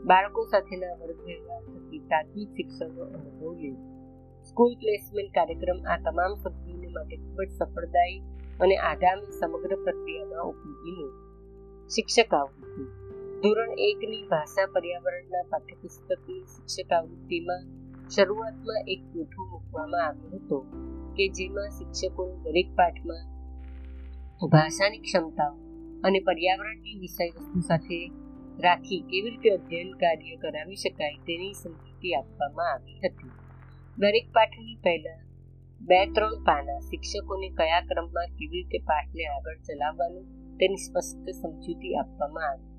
બાળકો 0.04 0.40
સાથેના 0.46 0.94
વર્ગ 1.00 1.20
વ્યવહાર 1.26 1.62
થકી 2.08 2.46
શિક્ષણનો 2.46 3.04
અનુભવ 3.08 3.52
લેવો. 3.60 3.80
સ્કૂલ 4.44 4.74
પ્લેસમેન્ટ 4.74 5.34
કાર્યક્રમ 5.34 5.80
આ 5.86 5.98
તમામ 5.98 6.34
સભ્યોને 6.34 6.88
માટે 6.88 7.16
ખૂબ 7.16 7.38
જ 7.40 7.50
સફળદાયી 7.50 8.22
અને 8.60 8.76
આગામી 8.76 9.38
સમગ્ર 9.40 9.74
પ્રક્રિયામાં 9.76 10.48
ઉપયોગી 10.48 10.94
નીવડ્યો 10.94 11.88
શિક્ષક 11.90 12.34
આવૃત્તિ. 12.34 12.84
ધોરણ 13.42 13.72
એકની 13.78 14.22
ભાષા 14.26 14.66
પર્યાવરણના 14.66 15.44
પાઠ્યપુસ્તકની 15.50 16.42
શિક્ષક 16.46 16.92
આવૃત્તિમાં 16.92 17.64
શરૂઆતમાં 18.10 18.82
એક 18.86 19.02
કોઠો 19.12 19.46
મૂકવામાં 19.50 20.06
આવ્યો 20.06 20.30
હતો 20.34 20.58
કે 21.16 21.28
જેમાં 21.28 21.70
શિક્ષકોને 21.70 22.36
દરેક 22.44 22.70
પાઠમાં 22.76 23.26
ભાષાની 24.50 24.98
ક્ષમતાઓ 24.98 25.54
અને 26.02 26.20
પર્યાવરણની 26.20 26.98
વિષય 26.98 27.26
વસ્તુ 27.28 27.60
સાથે 27.60 27.98
રાખી 28.58 29.00
કેવી 29.00 29.30
રીતે 29.30 29.50
અધ્યયન 29.50 29.92
કાર્ય 29.92 30.36
કરાવી 30.36 30.74
શકાય 30.74 31.18
તેની 31.26 31.54
સમજૂતી 32.04 32.14
આપવામાં 32.14 32.70
આવી 32.72 32.98
હતી. 33.04 33.32
દરેક 33.98 34.26
પાઠની 34.32 34.76
પહેલા 34.84 35.20
બે 35.80 35.98
ત્રણ 36.06 36.44
પાના 36.44 36.80
શિક્ષકોને 36.80 37.48
કયા 37.48 37.80
ક્રમમાં 37.80 38.34
કેવી 38.36 38.52
રીતે 38.54 38.78
પાઠને 38.78 39.24
આગળ 39.26 39.58
ચલાવવાનું 39.68 40.26
તેની 40.58 40.76
સ્પષ્ટ 40.76 41.26
સમજૂતી 41.40 41.94
આપવામાં 41.94 42.48
આવી. 42.48 42.72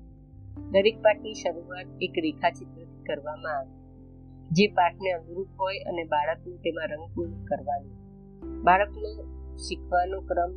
દરેક 0.72 0.98
પાઠની 1.02 1.34
શરૂઆત 1.34 1.88
એક 2.00 2.14
રેખાચિત્રથી 2.24 3.04
કરવામાં 3.06 3.56
આવી, 3.58 3.80
જે 4.50 4.66
પાઠને 4.68 5.10
અનુરૂપ 5.12 5.50
હોય 5.58 5.80
અને 5.84 6.04
બાળકને 6.04 6.56
તેમાં 6.56 6.88
રંગપૂર્ણ 6.88 7.44
કરવાનું. 7.44 7.96
બાળકનો 8.62 9.10
શીખવાનો 9.56 10.20
ક્રમ 10.20 10.52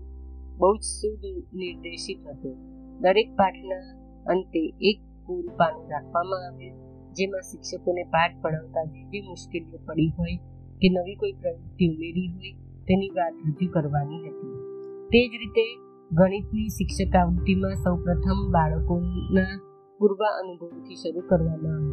બહુ 0.57 0.69
જ 0.77 0.83
સુનિર્દેશિત 0.91 2.21
હતો. 2.27 2.51
દરેક 2.99 3.29
પાઠના 3.35 3.85
અંતે 4.25 4.63
એક 4.81 4.99
પૂરું 5.25 5.57
પાનું 5.57 5.91
રાખવામાં 5.91 6.45
આવ્યું. 6.47 6.88
જેમાં 7.13 7.41
શિક્ષકોને 7.41 8.03
પાઠ 8.03 8.41
ભણાવતા 8.41 8.83
જે 8.83 9.21
મુશ્કેલીઓ 9.21 9.79
પડી 9.85 10.13
હોય 10.19 10.35
કે 10.81 10.89
નવી 10.89 11.15
કોઈ 11.15 11.31
પ્રવૃત્તિ 11.31 11.87
ઉમેરી 11.87 12.27
હોય 12.27 12.51
તેની 12.83 13.09
વાત 13.09 13.33
રજૂ 13.47 13.71
કરવાની 13.71 14.29
હતી. 14.29 14.59
તે 15.07 15.27
જ 15.27 15.31
રીતે 15.31 15.77
ગણિતની 16.11 16.67
શિક્ષક 16.67 17.15
આવૃત્તિમાં 17.15 17.75
સૌપ્રથમ 17.75 18.51
બાળકોના 18.51 19.61
પૂર્વ 19.99 20.23
અનુભવથી 20.23 20.95
શરૂ 20.95 21.21
કરવામાં 21.21 21.83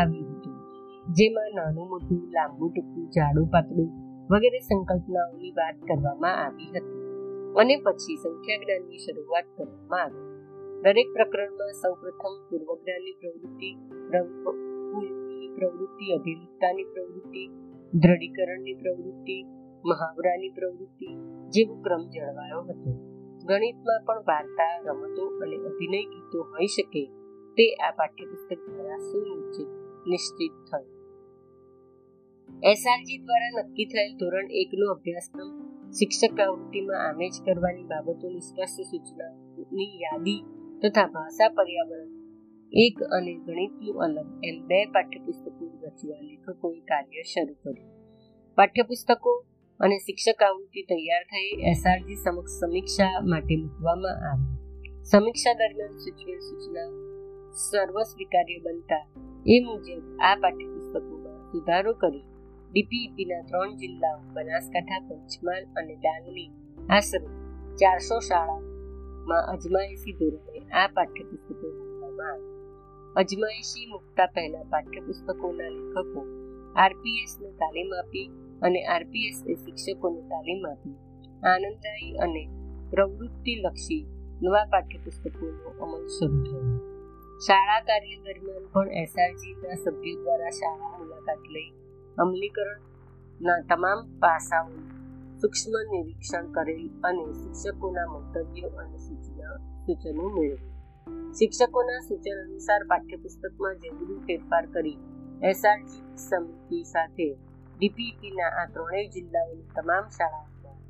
આવ્યું 0.00 0.36
હતું. 0.36 0.54
જેમાં 1.12 1.50
નાનું, 1.54 1.88
મોટું, 1.88 2.28
લાંબુ, 2.30 2.68
ટૂંકું, 2.68 3.06
જાડું, 3.08 3.46
પાતળું 3.46 3.88
વગેરે 4.30 4.58
સંકલ્પનાઓની 4.58 5.50
વાત 5.50 5.74
કરવામાં 5.74 6.44
આવી 6.46 6.68
હતી. 6.78 6.98
અને 7.60 7.76
પછી 7.76 8.16
સંખ્યા 8.16 8.56
જ્ઞાનની 8.56 8.98
શરૂઆત 8.98 9.44
કરવામાં 9.56 10.02
આવી. 10.02 10.28
દરેક 10.82 11.06
પ્રકરણમાં 11.12 11.72
સૌપ્રથમ 11.72 12.34
પૂર્વજ્ઞાનની 12.50 13.12
પ્રવૃત્તિ 13.12 13.97
રંગપૂર્ણની 14.14 15.48
પ્રવૃત્તિ 15.56 16.12
અભિમુખતાની 16.12 16.84
પ્રવૃત્તિ 16.84 17.42
દ્રઢીકરણની 17.92 18.74
પ્રવૃત્તિ, 18.74 19.36
મહાવરાની 19.84 20.48
પ્રવૃત્તિ 20.48 21.08
જેવો 21.48 21.74
ક્રમ 21.82 22.02
જળવાયો 22.08 22.62
હતો. 22.62 22.90
ગણિતમાં 23.46 24.02
પણ 24.06 24.22
વાર્તા, 24.26 24.74
રમતો 24.86 25.24
અને 25.42 25.56
અભિનય 25.56 26.00
ગીતો 26.02 26.38
હોઈ 26.42 26.66
શકે 26.66 27.02
તે 27.56 27.66
આ 27.74 27.90
પાઠ્યપુસ્તક 27.90 28.60
દ્વારા 28.66 28.98
સુનિશ્ચિત, 28.98 29.70
નિશ્ચિત 30.06 30.54
થયું. 30.70 30.86
એસઆરજી 32.62 33.18
દ્વારા 33.18 33.62
નક્કી 33.62 33.84
થયેલ 33.84 34.12
ધોરણ 34.16 34.48
એકનો 34.50 34.86
અભ્યાસક્રમ 34.90 35.50
શિક્ષક 35.92 36.40
આવૃત્તિમાં 36.40 37.00
આમેજ 37.08 37.34
કરવાની 37.44 37.84
બાબતોની 37.84 38.40
સ્પષ્ટ 38.40 38.88
સૂચનાની 38.90 39.90
યાદી 40.00 40.40
તથા 40.82 41.06
ભાષા 41.06 41.48
પર્યાવરણ 41.48 42.17
એક 42.72 42.96
અને 43.10 43.32
ગણિતનું 43.34 43.96
અલગ. 44.04 44.28
એમ 44.44 44.56
બે 44.66 44.78
પાઠ્યપુસ્તકો 44.86 45.64
રચવા 45.82 46.20
લેખકોએ 46.20 46.80
કાર્ય 46.80 47.22
શરૂ 47.22 47.56
કર્યું. 47.62 47.90
પાઠ્યપુસ્તકો 48.58 49.32
અને 49.80 49.96
શિક્ષક 49.98 50.42
આવૃત્તિ 50.42 50.82
તૈયાર 50.82 51.24
થઈ 51.24 51.50
એસઆરજી 51.70 52.16
સમક્ષ 52.16 52.58
સમીક્ષા 52.60 53.14
માટે 53.22 53.56
મૂકવામાં 53.56 54.18
આવી. 54.30 54.56
સમીક્ષા 55.02 55.54
દરમિયાન 55.54 55.98
સૂચવેલ 55.98 56.40
સૂચના 56.40 56.90
સર્વસ્વીકાર્ય 57.60 58.58
બનતા 58.58 59.04
એ 59.46 59.56
મુજબ 59.60 60.04
આ 60.20 60.36
પાઠ્યપુસ્તકોમાં 60.36 61.40
સુધારો 61.52 61.94
કરી 61.94 62.24
ડીપીઈપીના 62.70 63.42
ત્રણ 63.42 63.72
જિલ્લાઓ 63.76 64.20
બનાસકાંઠા, 64.34 65.00
પંચમહાલ 65.08 65.64
અને 65.76 65.94
ડાંગની 65.96 66.50
આશરે 66.90 67.28
ચારસો 67.76 68.20
શાળામાં 68.20 69.44
અજમાયશી 69.54 70.12
ધોરણે 70.12 70.60
આ 70.72 70.88
પાઠ્યપુસ્તકો 70.94 71.66
મૂકવામાં 71.70 72.30
આવ્યા 72.30 72.57
અજમાયશી 73.20 73.86
મૂકતા 73.86 74.28
પહેલા 74.34 74.66
પાઠ્યપુસ્તકોના 74.72 75.70
લેખકો 75.70 76.20
આરપીએસને 76.76 77.48
તાલીમ 77.60 77.90
આપી 77.92 78.26
અને 78.62 78.80
આરપીએસએ 78.86 79.56
શિક્ષકોને 79.62 80.20
તાલીમ 80.32 80.62
આપી. 80.64 80.96
આનંદદાયી 81.42 82.14
અને 82.18 82.42
પ્રવૃત્તિલક્ષી 82.92 84.02
નવા 84.42 84.66
પાઠ્યપુસ્તકોનો 84.66 85.74
અમલ 85.82 86.04
શરૂ 86.16 86.40
થયો. 86.44 86.62
શાળા 87.40 87.80
કાર્ય 87.88 88.20
દરમિયાન 88.24 88.70
પણ 88.72 88.94
એસઆરજીના 89.02 89.76
સભ્યો 89.76 90.22
દ્વારા 90.22 90.54
શાળા 90.60 90.94
મુલાકાત 90.94 91.52
લઈ 91.54 91.68
અમલીકરણના 92.18 93.60
તમામ 93.68 94.08
પાસાઓ 94.20 94.80
સૂક્ષ્મ 95.40 95.74
નિરીક્ષણ 95.90 96.50
કરેલ 96.54 96.82
અને 97.04 97.28
શિક્ષકોના 97.34 98.08
મંતવ્યો 98.08 98.72
અને 98.80 98.98
સૂચના 99.06 99.54
સૂચનો 99.84 100.30
મેળવ્યું. 100.30 100.77
શિક્ષકોના 101.30 102.00
સૂચન 102.02 102.36
અનુસાર 102.36 102.82
પાઠ્યપુસ્તકમાં 102.86 103.76
જરૂરી 103.80 104.20
ફેરફાર 104.22 104.64
કરી 104.68 104.98
એસઆરજી 105.42 106.04
સમિતિ 106.20 106.78
સાથે 106.84 107.28
ડીપીપીના 107.72 108.52
આ 108.54 108.66
ત્રણેય 108.68 109.10
જિલ્લાઓની 109.10 109.66
તમામ 109.74 110.08
શાળાઓમાં 110.10 110.80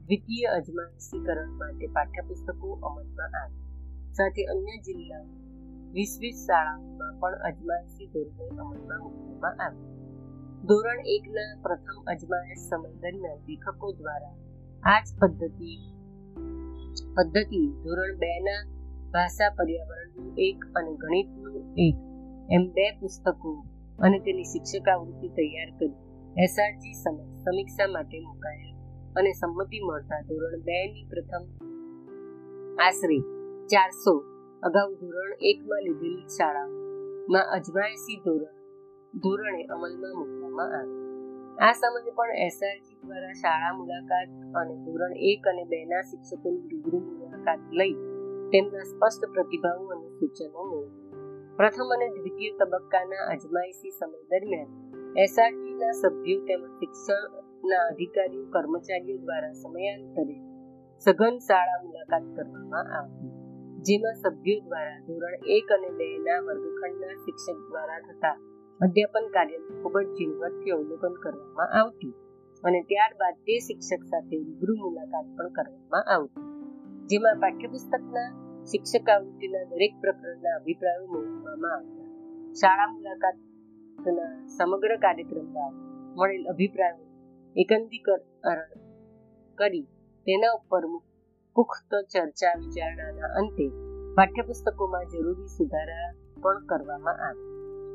દ્વિતીય 0.00 0.54
અજમાયશીકરણ 0.54 1.52
માટે 1.56 1.92
પાઠ્યપુસ્તકો 1.92 2.72
અમલમાં 2.82 3.36
આવ્યા 3.36 4.10
સાથે 4.12 4.48
અન્ય 4.48 4.80
જિલ્લાઓ 4.82 5.24
વીસ 5.94 6.18
વીસ 6.20 6.42
શાળાઓમાં 6.44 7.14
પણ 7.20 7.46
અજમાયશી 7.46 8.10
ધોરણે 8.10 8.50
અમલમાં 8.58 9.02
મૂકવામાં 9.02 9.62
આવ્યા 9.62 9.92
ધોરણ 10.64 11.08
એકના 11.12 11.48
પ્રથમ 11.62 12.04
અજમાયશ 12.08 12.64
સમય 12.64 12.94
દરમિયાન 13.00 13.48
લેખકો 13.48 13.96
દ્વારા 13.96 14.36
આ 14.82 15.00
જ 15.02 15.18
પદ્ધતિ 15.20 15.72
પદ્ધતિ 17.14 17.62
ધોરણ 17.82 18.16
બે 18.18 18.36
ના 18.44 18.62
ભાષા 19.14 19.50
પર્યાવરણનું 19.58 20.30
એક 20.38 20.58
અને 20.74 20.92
ગણિતનું 21.02 21.56
એક. 21.86 21.96
એમ 22.50 22.64
બે 22.72 22.86
પુસ્તકો 23.00 23.50
અને 23.98 24.18
તેની 24.18 24.44
શિક્ષકાવૃત્તિ 24.44 25.28
તૈયાર 25.28 25.70
કરી. 25.78 25.96
એસઆરજી 26.44 26.94
સમક્ષ 26.94 27.44
સમીક્ષા 27.44 27.86
માટે 27.86 28.20
મુકાયા 28.20 28.78
અને 29.16 29.32
સંમતિ 29.32 29.78
મળતા 29.80 30.20
ધોરણ 30.28 30.62
બે 30.62 30.78
ની 30.92 31.04
પ્રથમ 31.10 31.44
આશરે 32.80 33.18
ચારસો 33.66 34.14
અગાઉ 34.62 34.90
ધોરણ 35.00 35.32
એકમાં 35.40 35.82
લીધેલી 35.82 36.28
શાળાઓમાં 36.36 37.46
અજમાયશી 37.56 38.18
ધોરણ, 38.24 38.56
ધોરણે 39.22 39.62
અમલમાં 39.64 40.14
મૂકવામાં 40.18 40.72
આવ્યું 40.78 41.02
આ 41.60 41.72
સમયે 41.72 42.14
પણ 42.16 42.40
એસઆરજી 42.46 42.96
દ્વારા 43.02 43.34
શાળા 43.42 43.72
મુલાકાત 43.72 44.28
અને 44.54 44.74
ધોરણ 44.84 45.14
એક 45.30 45.46
અને 45.46 45.64
બે 45.64 45.84
ના 45.84 46.02
શિક્ષકોની 46.02 46.68
રૂબરૂ 46.70 47.02
મુલાકાત 47.08 47.60
લઈ 47.72 47.94
તેમના 48.52 48.84
સ્પષ્ટ 48.84 49.22
પ્રતિભાવો 49.26 49.84
અને 49.90 50.08
સૂચનો 50.16 50.64
મેળવ્યા 50.64 51.20
પ્રથમ 51.56 51.92
અને 51.96 52.06
દ્વિતીય 52.08 52.52
તબક્કાના 52.52 53.24
અજમાયશી 53.26 53.90
સમય 53.90 54.20
દરમિયાન 54.30 55.16
એસઆરટીના 55.16 55.92
સભ્યો 55.92 56.40
તેમજ 56.40 56.66
શિક્ષણના 56.78 57.84
અધિકારીઓ, 57.86 58.44
કર્મચારીઓ 58.46 59.16
દ્વારા 59.16 59.54
સમયાંતરે 59.54 60.36
સઘન 61.06 61.38
શાળા 61.38 61.80
મુલાકાત 61.82 62.26
કરવામાં 62.34 62.92
આવતી 62.92 63.32
જેમાં 63.82 64.16
સભ્યો 64.16 64.60
દ્વારા 64.60 64.98
ધોરણ 65.06 65.48
એક 65.48 65.72
અને 65.72 65.90
બે 65.90 66.08
ના 66.18 66.40
વર્ગખંડના 66.40 67.16
શિક્ષક 67.24 67.58
દ્વારા 67.68 68.00
થતા 68.00 68.36
અધ્યાપન 68.80 69.26
કાર્યનું 69.30 69.82
ખૂબ 69.82 69.96
જ 69.98 70.06
ઝીણવટથી 70.16 70.72
અવલોકન 70.72 71.20
કરવામાં 71.22 71.76
આવતું 71.80 72.14
અને 72.62 72.80
ત્યારબાદ 72.82 73.36
તે 73.46 73.60
શિક્ષક 73.60 74.02
સાથે 74.04 74.36
રૂબરૂ 74.38 74.76
મુલાકાત 74.76 75.26
પણ 75.36 75.52
કરવામાં 75.52 76.06
આવતી. 76.08 76.48
જેમાં 77.06 77.40
પાઠ્યપુસ્તકના 77.40 78.28
શિક્ષકાવૃત્તિના 78.70 79.64
દરેક 79.64 79.94
પ્રકરણના 80.00 80.54
અભિપ્રાયો 80.56 81.06
મેળવવામાં 81.06 81.72
આવ્યા. 81.72 82.10
શાળા 82.52 82.86
મુલાકાતના 82.86 84.32
સમગ્ર 84.48 84.92
કાર્યક્રમ 84.96 85.48
બાદ 85.52 85.74
મળેલ 86.16 86.44
અભિપ્રાયો 86.46 87.06
એકંદીકરણ 87.56 88.60
કરી 89.58 89.86
તેના 90.26 90.52
ઉપર 90.52 90.84
પુખ્ત 91.56 91.90
ચર્ચા 92.10 92.54
વિચારણાના 92.58 93.30
અંતે 93.34 93.66
પાઠ્યપુસ્તકોમાં 94.14 95.06
જરૂરી 95.06 95.46
સુધારા 95.48 96.08
પણ 96.42 96.66
કરવામાં 96.66 97.18
આવે 97.20 97.44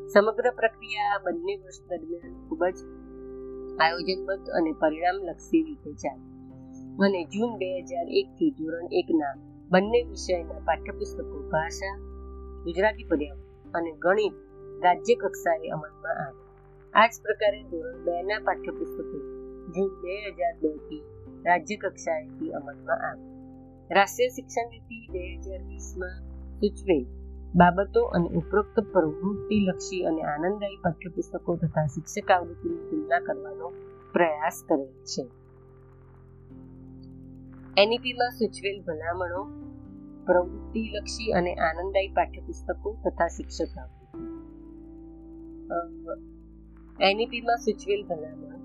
સમગ્ર 0.07 0.47
પ્રક્રિયા 0.51 1.19
બંને 1.19 1.53
વર્ષ 1.55 1.81
દરમિયાન 1.89 2.35
ખૂબ 2.47 2.63
જ 2.67 2.79
આયોજનબદ્ધ 3.79 4.49
અને 4.49 4.71
પરિણામલક્ષી 4.73 5.63
રીતે 5.63 5.91
ચાલી. 5.93 6.31
અને 6.99 7.21
જૂન 7.25 7.51
બે 7.57 7.69
હજાર 7.81 8.07
એક 8.19 8.29
થી 8.37 8.51
ધોરણ 8.51 8.87
એકના 8.91 9.33
બંને 9.71 9.99
વિષયના 10.03 10.59
પાઠ્યપુસ્તકો 10.59 11.39
ભાષા, 11.51 11.95
ગુજરાતી 12.63 13.03
પર્યાવરણ 13.03 13.75
અને 13.75 13.91
ગણિત 13.99 14.35
રાજ્ય 14.83 15.15
કક્ષાએ 15.15 15.71
અમલમાં 15.71 16.17
આવે. 16.17 16.43
આ 16.93 17.07
જ 17.07 17.13
પ્રકારે 17.23 17.59
ધોરણ 17.63 17.97
બે 18.03 18.13
ના 18.23 18.39
પાઠ્યપુસ્તકો 18.39 19.03
જૂન 19.73 19.89
બે 20.01 20.15
હજાર 20.37 20.55
બેથી 20.61 21.01
રાજ્ય 21.45 21.77
કક્ષાએથી 21.77 22.51
અમલમાં 22.53 23.01
આવ્યા 23.01 23.95
રાષ્ટ્રીય 23.95 24.29
શિક્ષણ 24.29 24.69
નીતિ 24.69 24.99
બે 25.11 25.23
હજાર 25.43 25.61
વીસમાં 25.63 26.15
સૂચવેલ 26.59 27.03
બાબતો 27.55 28.03
અને 28.09 28.29
ઉપરોક્ત 28.35 28.79
પ્રવૃત્તિ 28.93 29.57
લક્ષી 29.67 30.03
અને 30.05 30.23
આનંદદાયી 30.25 30.81
પાઠ્યપુસ્તકો 30.81 31.57
તથા 31.57 31.87
શિક્ષક 31.87 32.31
આવૃત્તિની 32.31 32.87
તુલના 32.89 33.19
કરવાનો 33.19 33.73
પ્રયાસ 34.13 34.63
કરેલ 34.67 34.87
છે. 35.03 35.23
એનઈપીમાં 37.77 38.31
સૂચવેલ 38.31 38.77
ભલામણો, 38.81 39.41
પ્રવૃત્તિલક્ષી 40.25 41.31
અને 41.31 41.51
આનંદદાયી 41.53 42.07
પાઠ્યપુસ્તકો 42.07 42.93
તથા 43.05 43.27
શિક્ષક. 43.27 43.75
એનઈપીમાં 46.99 47.57
સૂચવેલ 47.57 48.01
ભલામણ, 48.07 48.57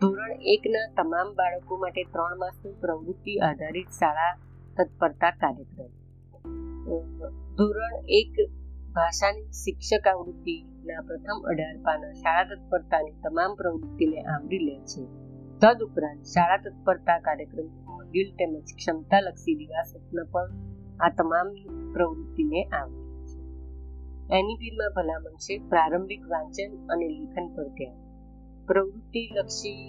ધોરણ 0.00 0.32
એકના 0.54 0.86
તમામ 0.96 1.32
બાળકો 1.34 1.76
માટે 1.76 2.04
ત્રણ 2.04 2.38
માસનું 2.38 2.74
પ્રવૃત્તિ 2.80 3.38
આધારિત 3.38 3.88
શાળા 3.88 4.32
તત્પરતા 4.76 5.30
કાર્યક્રમ. 5.30 5.92
ધોરણ 7.54 7.96
એક, 8.08 8.34
ભાષાની 8.92 9.42
શિક્ષક 9.42 10.08
આવૃત્તિના 10.08 11.00
પ્રથમ 11.00 11.38
અઢાર 11.44 11.76
પાના 11.82 12.12
શાળા 12.12 12.44
તત્પરતાની 12.54 13.10
તમામ 13.10 13.54
પ્રવૃત્તિને 13.54 14.20
આવરી 14.22 14.58
લે 14.58 14.76
છે. 14.80 15.02
તદ 15.58 15.82
ઉપરાંત 15.82 16.22
શાળા 16.22 16.56
તત્પરતા 16.56 17.18
કાર્યક્રમ 17.18 17.85
મોડ્યુલ 18.06 18.30
તેમજ 18.38 18.68
ક્ષમતાલક્ષી 18.78 19.66
સ્વપ્ન 19.88 20.18
પણ 20.32 20.50
આ 21.00 21.10
તમામ 21.18 21.48
પ્રવૃત્તિને 21.92 22.60
આવરી 22.64 23.04
એનઈપીમાં 24.30 24.92
ભલામણ 24.96 25.36
છે 25.36 25.54
પ્રારંભિક 25.68 26.22
વાંચન 26.30 26.72
અને 26.88 27.06
લેખન 27.08 27.46
પર 27.54 27.68
ધ્યાન. 27.68 27.98
પ્રવૃત્તિ 28.66 29.22
લક્ષી 29.36 29.84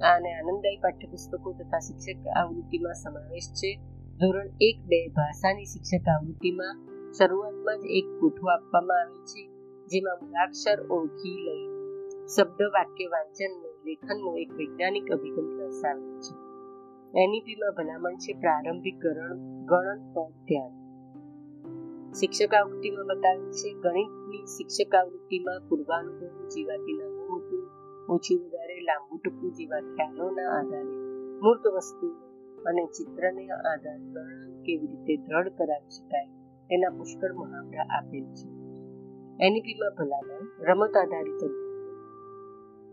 અને 0.00 0.30
આનંદદાયી 0.32 0.82
પાઠ્યપુસ્તકો 0.82 1.48
તથા 1.52 1.78
શિક્ષક 1.78 2.26
આવૃત્તિમાં 2.36 2.94
સમાવેશ 2.94 3.50
છે. 3.52 3.70
ધોરણ 4.20 4.48
એક 4.60 4.78
બે 4.86 5.00
ભાષાની 5.08 5.64
શિક્ષક 5.64 6.08
આવૃત્તિમાં 6.08 6.74
શરૂઆતમાં 7.12 7.78
જ 7.80 7.84
એક 7.98 8.06
કોઠું 8.20 8.52
આપવામાં 8.52 9.00
આવે 9.00 9.20
છે, 9.24 9.42
જેમાં 9.86 10.18
મૂળાક્ષર 10.20 10.78
ઓળખી 10.90 11.38
લઈ 11.46 11.64
શબ્દ 12.36 12.60
વાક્ય 12.76 13.06
વાંચન 13.06 13.52
લેખનનો 13.84 14.30
એક 14.36 14.50
વૈજ્ઞાનિક 14.58 15.06
અભિગમ 15.10 15.48
દર્શાવે 15.58 16.04
છે. 16.20 16.43
એનઈપીમાં 17.16 17.74
ભલામણ 17.76 18.14
છે 18.14 18.32
પ્રારંભિક 18.32 18.98
ગણન 19.64 20.12
પર 20.14 20.30
ધ્યાન. 20.30 20.72
શિક્ષક 22.12 22.54
આવૃત્તિમાં 22.54 23.06
બતાવ્યું 23.06 23.52
છે, 23.52 23.72
ગણિતની 23.72 24.46
શિક્ષક 24.46 24.94
આવૃત્તિમાં 24.94 25.68
પૂર્વાનુભવ 25.68 26.48
જીવાતી 26.48 26.92
નાનું 26.92 27.24
ઓછું 28.08 28.46
વધારે 28.46 28.80
લાંબુ 28.80 29.16
ટૂંકું 29.16 29.52
જેવા 29.52 29.80
ખ્યાલોના 29.80 30.58
આધારે. 30.58 30.96
મૂર્ત 31.42 31.66
વસ્તુ 31.66 32.06
અને 32.62 32.86
ચિત્રને 32.86 33.48
આધાર 33.48 33.98
ગણન 33.98 34.62
કેવી 34.62 34.86
રીતે 34.86 35.16
દ્રઢ 35.16 35.48
કરાવી 35.48 35.90
શકાય 35.90 36.26
તેના 36.70 36.90
પુષ્કળ 36.90 37.32
મહાવરા 37.32 37.86
આપેલ 37.98 38.24
છે. 38.24 38.48
એનઈપીમાં 39.46 39.94
ભલામણ, 39.98 40.44
રમત 40.60 40.96
આધારિત 40.96 41.40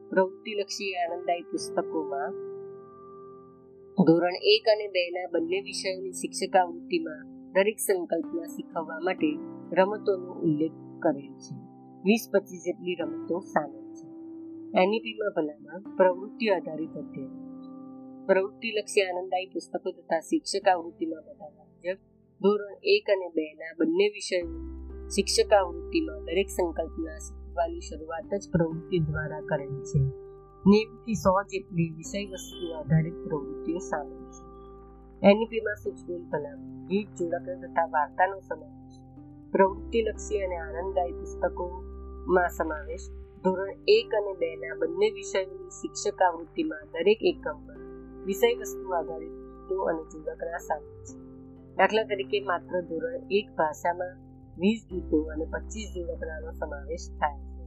પ્રવૃત્તિલક્ષી 0.09 0.93
આનંદદાયી 0.93 1.41
પુસ્તકોમાં 1.41 2.50
ધોરણ 3.91 4.35
એક 4.43 4.67
અને 4.67 4.87
બે 4.87 5.09
ના 5.09 5.29
બંને 5.31 5.61
વિષયોની 5.61 6.11
શિક્ષક 6.11 6.55
આવૃત્તિમાં 6.55 7.51
દરેક 7.51 7.79
સંકલ્પના 7.79 8.43
શીખવવા 8.43 8.99
માટે 8.99 9.29
રમતોનો 9.73 10.33
ઉલ્લેખ 10.33 10.71
કરેલ 10.99 11.33
છે. 11.33 11.55
વીસ 12.03 12.29
પચીસ 12.33 12.63
જેટલી 12.65 12.95
રમતો 12.95 13.39
સામેલ 13.39 13.93
છે. 13.93 14.07
એનઈપીમાં 14.83 15.33
ભલામણ, 15.35 15.95
પ્રવૃત્તિ 15.97 16.49
આધારિત 16.49 16.89
અધ્યયન. 16.89 17.35
પ્રવૃત્તિલક્ષી 18.25 19.01
આનંદદાયી 19.01 19.45
પુસ્તકો 19.45 19.91
તથા 19.91 20.19
શિક્ષક 20.19 20.67
આવૃત્તિમાં 20.67 21.21
બતાવ્યા 21.21 21.63
મુજબ, 21.63 21.97
ધોરણ 22.41 22.75
એક 22.83 23.09
અને 23.09 23.29
બે 23.29 23.53
ના 23.53 23.73
બંને 23.77 24.09
વિષયોની 24.09 25.09
શિક્ષક 25.09 25.53
આવૃત્તિમાં 25.53 26.23
દરેક 26.23 26.49
સંકલ્પના 26.49 27.17
શીખવાની 27.17 27.79
શરૂઆત 27.79 28.33
જ 28.33 28.51
પ્રવૃત્તિ 28.51 28.99
દ્વારા 28.99 29.39
કરેલ 29.39 29.83
છે. 29.83 30.20
નેવું 30.63 31.15
સો 31.15 31.31
જેટલી 31.43 31.89
વિષય 31.91 32.19
વસ્તુ 32.31 32.65
આધારિત 32.71 33.17
પ્રવૃત્તિઓ 33.21 33.79
સામેલ 33.81 34.25
છે 34.31 34.43
એનઈપીમાં 35.21 35.79
સૂચવેલ 35.79 36.23
ભલામણ 36.25 36.75
ગીત 36.89 37.09
જોડકર 37.19 37.55
તથા 37.61 37.87
વાર્તાનો 37.89 38.37
સમાવેશ 38.41 38.99
પ્રવૃત્તિલક્ષી 39.53 40.41
અને 40.41 40.57
આનંદદાયી 40.59 41.17
પુસ્તકોમાં 41.17 42.51
સમાવેશ 42.51 43.07
ધોરણ 43.43 43.73
એક 43.89 44.13
અને 44.13 44.33
બે 44.35 44.49
ના 44.57 44.75
બંને 44.75 45.07
વિષયોની 45.11 45.73
શિક્ષક 45.77 46.21
આવૃત્તિમાં 46.21 46.85
દરેક 46.93 47.21
એકમમાં 47.23 47.81
વિષય 48.25 48.53
વસ્તુ 48.59 48.93
આધારિત 48.93 49.35
ગીતો 49.39 49.77
અને 49.85 50.03
જોડકરા 50.11 50.59
સામેલ 50.59 50.97
છે 51.05 51.15
દાખલા 51.77 52.05
તરીકે 52.05 52.39
માત્ર 52.43 52.73
ધોરણ 52.83 53.25
એક 53.31 53.47
ભાષામાં 53.57 54.15
વીસ 54.57 54.81
ગીતો 54.89 55.19
અને 55.29 55.45
પચીસ 55.47 55.89
જોડકરાનો 55.95 56.53
સમાવેશ 56.53 57.07
થાય 57.19 57.41
છે 57.49 57.60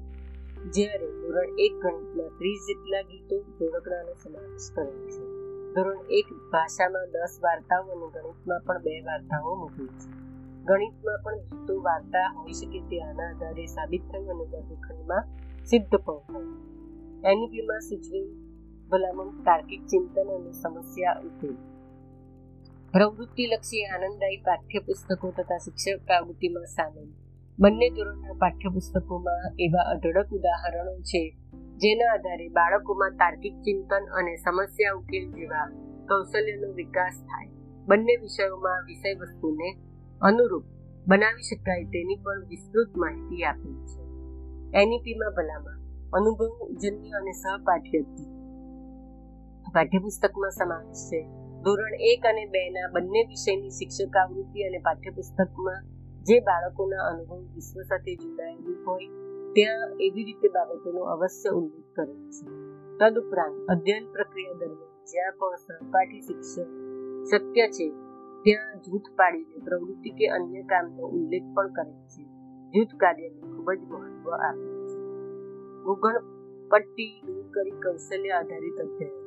જ્યારે 0.71 1.07
ધોરણ 1.07 1.49
એક 1.59 1.73
ગણિતમાં 1.73 2.29
ત્રીસ 2.39 2.61
જેટલા 2.69 3.01
ગીતો 3.01 3.43
જોડકરાનો 3.43 4.13
સમાવેશ 4.25 4.71
કરે 4.75 4.93
છે. 5.09 5.23
ધોરણ 5.75 5.99
એક 6.11 6.27
ભાષામાં 6.53 7.11
દસ 7.11 7.39
વાર્તાઓ 7.43 7.83
અને 7.83 8.07
ગણિતમાં 8.15 8.61
પણ 8.67 8.83
બે 8.83 9.01
વાર્તાઓ 9.01 9.55
મૂકી 9.55 9.87
છે. 9.87 10.09
ગણિતમાં 10.65 11.23
પણ 11.23 11.39
ગીતો 11.39 11.83
વાર્તા 11.83 12.29
હોઈ 12.37 12.53
શકે 12.53 12.81
તે 12.81 13.01
આના 13.01 13.29
આધારે 13.31 13.67
સાબિત 13.67 14.03
થયું 14.13 14.31
અને 14.31 14.45
વર્ગખંડમાં 14.45 15.25
સિદ્ધ 15.65 15.97
પણ 15.97 16.19
થયું. 16.19 16.57
એનઈપીમાં 17.25 17.81
સૂચવેલ 17.81 18.27
ભલામણ 18.89 19.43
તાર્કિક 19.43 19.87
ચિંતન 19.87 20.29
અને 20.29 20.53
સમસ્યા 20.53 21.21
ઉકેલ. 21.21 21.57
પ્રવૃત્તિલક્ષી 22.93 23.85
આનંદદાયી 23.85 24.37
પાઠ્યપુસ્તકો 24.37 25.31
તથા 25.31 25.59
શિક્ષક 25.59 26.07
પ્રવૃત્તિમાં 26.07 26.67
સામેલ. 26.67 27.24
બંને 27.59 27.91
ધોરણના 27.91 28.33
પાઠ્યપુસ્તકોમાં 28.33 29.55
એવા 29.59 29.83
અઢળક 29.91 30.31
ઉદાહરણો 30.31 31.01
છે, 31.01 31.37
જેના 31.77 32.13
આધારે 32.13 32.49
બાળકોમાં 32.49 33.11
તાર્કિક 33.11 33.55
ચિંતન 33.55 34.05
અને 34.05 34.37
સમસ્યા 34.37 34.93
ઉકેલ 34.93 35.33
જેવા 35.33 35.69
કૌશલ્યનો 36.09 36.73
વિકાસ 36.73 37.13
થાય. 37.23 37.49
બંને 37.87 38.17
વિષયોમાં 38.17 38.85
વિષય 38.85 39.15
વસ્તુને 39.21 39.79
અનુરૂપ 40.23 40.65
બનાવી 41.09 41.43
શકાય 41.43 41.85
તેની 41.85 42.17
પણ 42.17 42.49
વિસ્તૃત 42.49 42.97
માહિતી 42.97 43.45
આપેલ 43.45 43.87
છે. 43.87 44.03
એનઈપીમાં 44.83 45.31
ભલામણ 45.31 45.79
અનુભવજન્ય 46.13 47.11
અને 47.11 47.33
સહપાઠ્ય 47.33 48.03
પાઠ્યપુસ્તકમાં 49.75 50.51
સમાવેશ 50.51 51.09
છે. 51.11 51.23
ધોરણ 51.63 51.95
એક 51.95 52.27
અને 52.27 52.47
બે 52.47 52.71
ના 52.71 52.89
બંને 52.93 53.25
વિષયની 53.29 53.71
શિક્ષક 53.71 54.17
આવૃત્તિ 54.17 54.63
અને 54.63 54.79
પાઠ્યપુસ્તકમાં 54.79 55.94
જે 56.25 56.41
બાળકોના 56.41 57.09
અનુભવ 57.09 57.37
વિશ્વ 57.37 57.83
સાથે 57.83 58.15
જોડાયેલું 58.15 58.87
હોય, 58.87 59.07
ત્યાં 59.53 59.97
એવી 60.01 60.25
રીતે 60.25 60.49
બાબતોનો 60.49 61.01
અવશ્ય 61.01 61.51
ઉલ્લેખ 61.51 61.85
કર્યો 61.97 62.15
છે. 62.15 62.47
તદુપરાંત, 62.99 63.67
અધ્યયન 63.69 64.13
પ્રક્રિયા 64.13 64.53
દરમિયાન 64.53 65.05
જ્યાં 65.05 65.33
પણ 65.39 65.57
સહપાઠી 65.57 66.21
શિક્ષક 66.21 66.67
શક્ય 67.25 67.69
છે, 67.69 67.91
ત્યાં 68.45 68.81
જૂથ 68.81 69.03
પાડીને 69.17 69.65
પ્રવૃત્તિ 69.65 70.11
કે 70.11 70.27
અન્ય 70.27 70.63
કામનો 70.63 71.07
ઉલ્લેખ 71.07 71.43
પણ 71.55 71.73
કરે 71.73 71.93
છે. 71.93 72.25
જૂથ 72.71 72.97
કાર્યને 72.97 73.41
ખૂબ 73.41 73.73
જ 73.73 73.81
મહત્વ 73.81 74.31
આપે 74.31 74.87
છે. 74.89 74.99
ભૂગોળ 75.85 76.23
પટ્ટી 76.69 77.23
દૂર 77.27 77.43
કરી 77.43 77.71
કૌશલ્ય 77.71 78.29
આધારિત 78.29 78.81
અધ્યયન. 78.81 79.25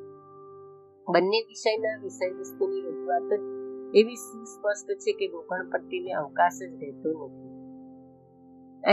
બંને 1.14 1.46
વિષયના 1.48 2.04
વિષય 2.04 2.30
વસ્તુની 2.40 2.82
રજૂઆત 2.82 3.34
જ 3.34 3.57
એવી 3.94 4.16
સુસ્પષ્ટ 4.16 4.90
છે 4.92 5.12
કે 5.14 5.28
ગોકર્ણ 5.28 5.70
પટ્ટીને 5.70 6.14
અવકાશ 6.14 6.60
જ 6.60 6.84
રહેતો 6.84 7.10
નથી. 7.10 7.48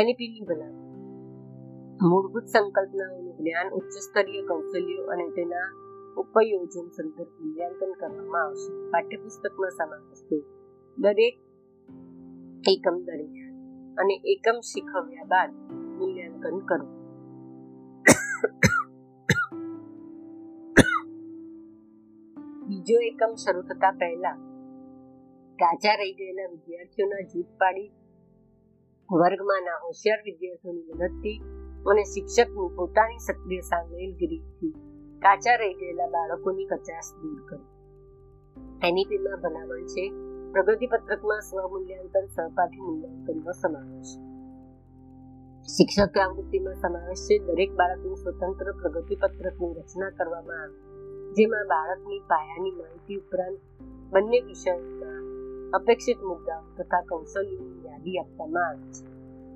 એનઈપીની 0.01 0.41
ભલામણ 0.41 0.85
મૂળભૂત 2.11 2.45
સંકલ્પનાઓનું 2.45 3.37
જ્ઞાન 3.39 3.71
ઉચ્ચ 3.73 3.91
સ્તરીય 3.91 4.43
કૌશલ્યો 4.43 5.07
અને 5.07 5.31
તેના 5.31 5.69
ઉપયોજન 6.17 6.89
સંદર્ભ 6.89 7.29
મૂલ્યાંકન 7.41 7.93
કરવામાં 7.93 8.43
આવશે. 8.43 8.91
પાઠ્યપુસ્તકમાં 8.91 9.71
સમાવેશ 9.71 10.45
દરેક 10.99 11.39
એકમ 12.69 13.03
દરમિયાન 13.03 13.55
અને 13.97 14.21
એકમ 14.25 14.61
શીખવ્યા 14.61 15.25
બાદ 15.25 15.51
મૂલ્યાંકન 15.99 16.59
કરો. 16.59 16.87
બીજો 22.67 22.97
એકમ 22.99 23.35
શરૂ 23.35 23.63
થતા 23.63 23.91
પહેલા 23.91 24.54
કાચા 25.59 25.95
રહી 25.95 26.13
ગયેલા 26.13 26.49
વિદ્યાર્થીઓના 26.51 27.23
જૂથ 27.35 27.53
પાડી 27.59 27.91
વર્ગમાંના 29.09 29.79
હોશિયાર 29.83 30.23
વિદ્યાર્થીઓની 30.25 30.87
મદદથી 30.93 31.39
અને 31.91 32.05
શિક્ષકની 32.05 32.69
પોતાની 32.77 33.19
સક્રિય 33.19 33.61
સામેલગીરીથી 33.61 34.73
કાચા 35.23 35.57
રહી 35.57 35.75
ગયેલા 35.75 36.07
બાળકોની 36.07 36.67
કચાશ 36.67 37.11
દૂર 37.23 37.41
કરી. 37.49 37.67
એનઈપીમાં 38.89 39.41
ભલામણ 39.41 39.87
છે, 39.87 40.05
પ્રગતિ 40.53 40.87
પત્રકમાં 40.87 41.41
સ્વમૂલ્યાંકન, 41.41 42.27
સહપાઠી 42.27 42.81
મૂલ્યાંકનનો 42.81 43.53
સમાવેશ. 43.53 44.13
શિક્ષક 45.69 46.19
આવૃત્તિમાં 46.19 46.75
સમાવેશ 46.75 47.25
છે, 47.29 47.39
દરેક 47.39 47.73
બાળકની 47.73 48.17
સ્વતંત્ર 48.17 48.73
પ્રગતિ 48.73 49.15
પત્રકની 49.17 49.73
રચના 49.75 50.11
કરવામાં 50.11 50.61
આવે, 50.63 50.79
જેમાં 51.33 51.67
બાળકની 51.67 52.21
પાયાની 52.29 52.71
માહિતી 52.71 53.17
ઉપરાંત 53.17 53.61
બંને 54.13 54.41
વિષયોના 54.41 55.14
અપેક્ષિત 55.75 56.21
મુદ્દાઓ 56.23 56.63
તથા 56.77 57.03
કૌશલ્યોની 57.03 57.85
યાદી 57.85 58.17
આપવામાં 58.19 58.67
આવે 58.67 58.87
છે. 58.93 59.05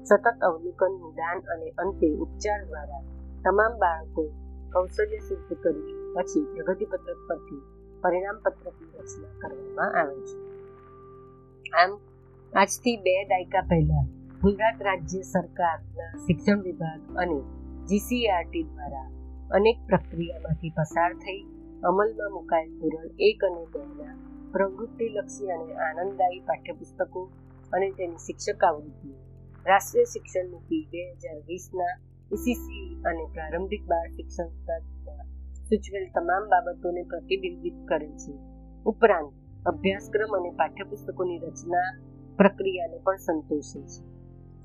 સતત 0.05 0.37
અવલોકન 0.41 0.95
નિદાન 1.03 1.39
અને 1.49 1.69
અંતે 1.77 2.09
ઉપચાર 2.19 2.61
દ્વારા 2.65 3.03
તમામ 3.45 3.75
બાળકો 3.79 4.25
કૌશલ્ય 4.73 5.19
સિદ્ધ 5.19 5.53
કરી 5.63 5.97
પછી 6.17 6.45
પ્રગતિ 6.55 6.87
પત્રક 6.87 7.21
પરથી 7.29 7.63
પરિણામ 8.03 8.39
પત્રકની 8.45 8.93
રચના 8.99 9.35
કરવામાં 9.39 9.93
આવે 9.95 10.17
છે. 10.21 10.37
આમ, 11.73 11.93
આજથી 12.53 12.97
બે 12.97 13.15
દાયકા 13.25 13.63
પહેલા 13.63 14.05
ગુજરાત 14.41 14.79
રાજ્ય 14.81 15.23
સરકારના 15.23 16.13
શિક્ષણ 16.27 16.61
વિભાગ 16.63 17.03
અને 17.17 17.39
જીસીઆરટી 17.87 18.63
દ્વારા 18.63 19.09
અનેક 19.51 19.79
પ્રક્રિયામાંથી 19.87 20.71
પસાર 20.71 21.13
થઈ 21.15 21.41
અમલમાં 21.83 22.33
મુકાયેલ 22.33 22.75
ધોરણ 22.81 23.11
એક 23.19 23.45
અને 23.45 23.63
બેના 23.73 24.17
પ્રવૃત્તિલક્ષી 24.53 25.51
અને 25.51 25.75
આનંદદાયી 25.75 26.41
પાઠ્યપુસ્તકો 26.41 27.23
અને 27.73 27.91
તેની 27.91 28.17
શિક્ષક 28.17 28.65
આવૃત્તિઓ 28.65 29.17
રાષ્ટ્રીય 29.67 30.05
શિક્ષણ 30.05 30.51
નીતિ 30.51 30.79
બે 30.91 31.03
હજાર 31.13 31.41
વીસના 31.47 31.95
ઈસીસી 32.33 33.03
અને 33.05 33.25
પ્રારંભિક 33.33 33.85
બાળ 33.87 34.09
શિક્ષણ 34.17 34.49
દ્વારા 34.49 35.27
સૂચવેલ 35.69 36.07
તમામ 36.15 36.45
બાબતોને 36.49 37.03
પ્રતિબિંબિત 37.03 37.75
કરે 37.89 38.09
છે. 38.09 38.33
ઉપરાંત, 38.87 39.33
અભ્યાસક્રમ 39.67 40.37
અને 40.37 40.51
પાઠ્યપુસ્તકોની 40.51 41.39
રચના 41.39 41.89
પ્રક્રિયાને 42.37 42.99
પણ 42.99 43.17
સંતોષે 43.17 43.81
છે. 43.81 44.03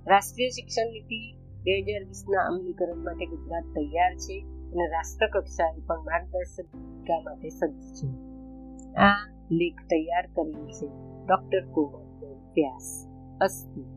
રાષ્ટ્રીય 0.08 0.50
શિક્ષણ 0.50 0.92
નીતિ 0.92 1.20
બે 1.64 1.82
હજાર 1.82 2.04
વીસના 2.04 2.44
અમલીકરણ 2.46 3.04
માટે 3.04 3.26
ગુજરાત 3.26 3.64
તૈયાર 3.64 4.14
છે 4.16 4.36
અને 4.72 4.86
રાષ્ટ્રકક્ષાએ 4.88 5.80
પણ 5.88 6.04
માર્ગદર્શિકા 6.04 7.20
માટે 7.20 7.50
સજ્જ 7.50 7.84
છે. 7.98 8.08
આ 8.96 9.20
લેખ 9.58 9.82
તૈયાર 9.90 10.26
કર્યો 10.36 10.66
છે. 10.66 10.88
ડોક્ટર 11.26 11.66
કોવર 11.66 12.04
વ્યાસ 12.56 13.08
અસ્તુ. 13.42 13.93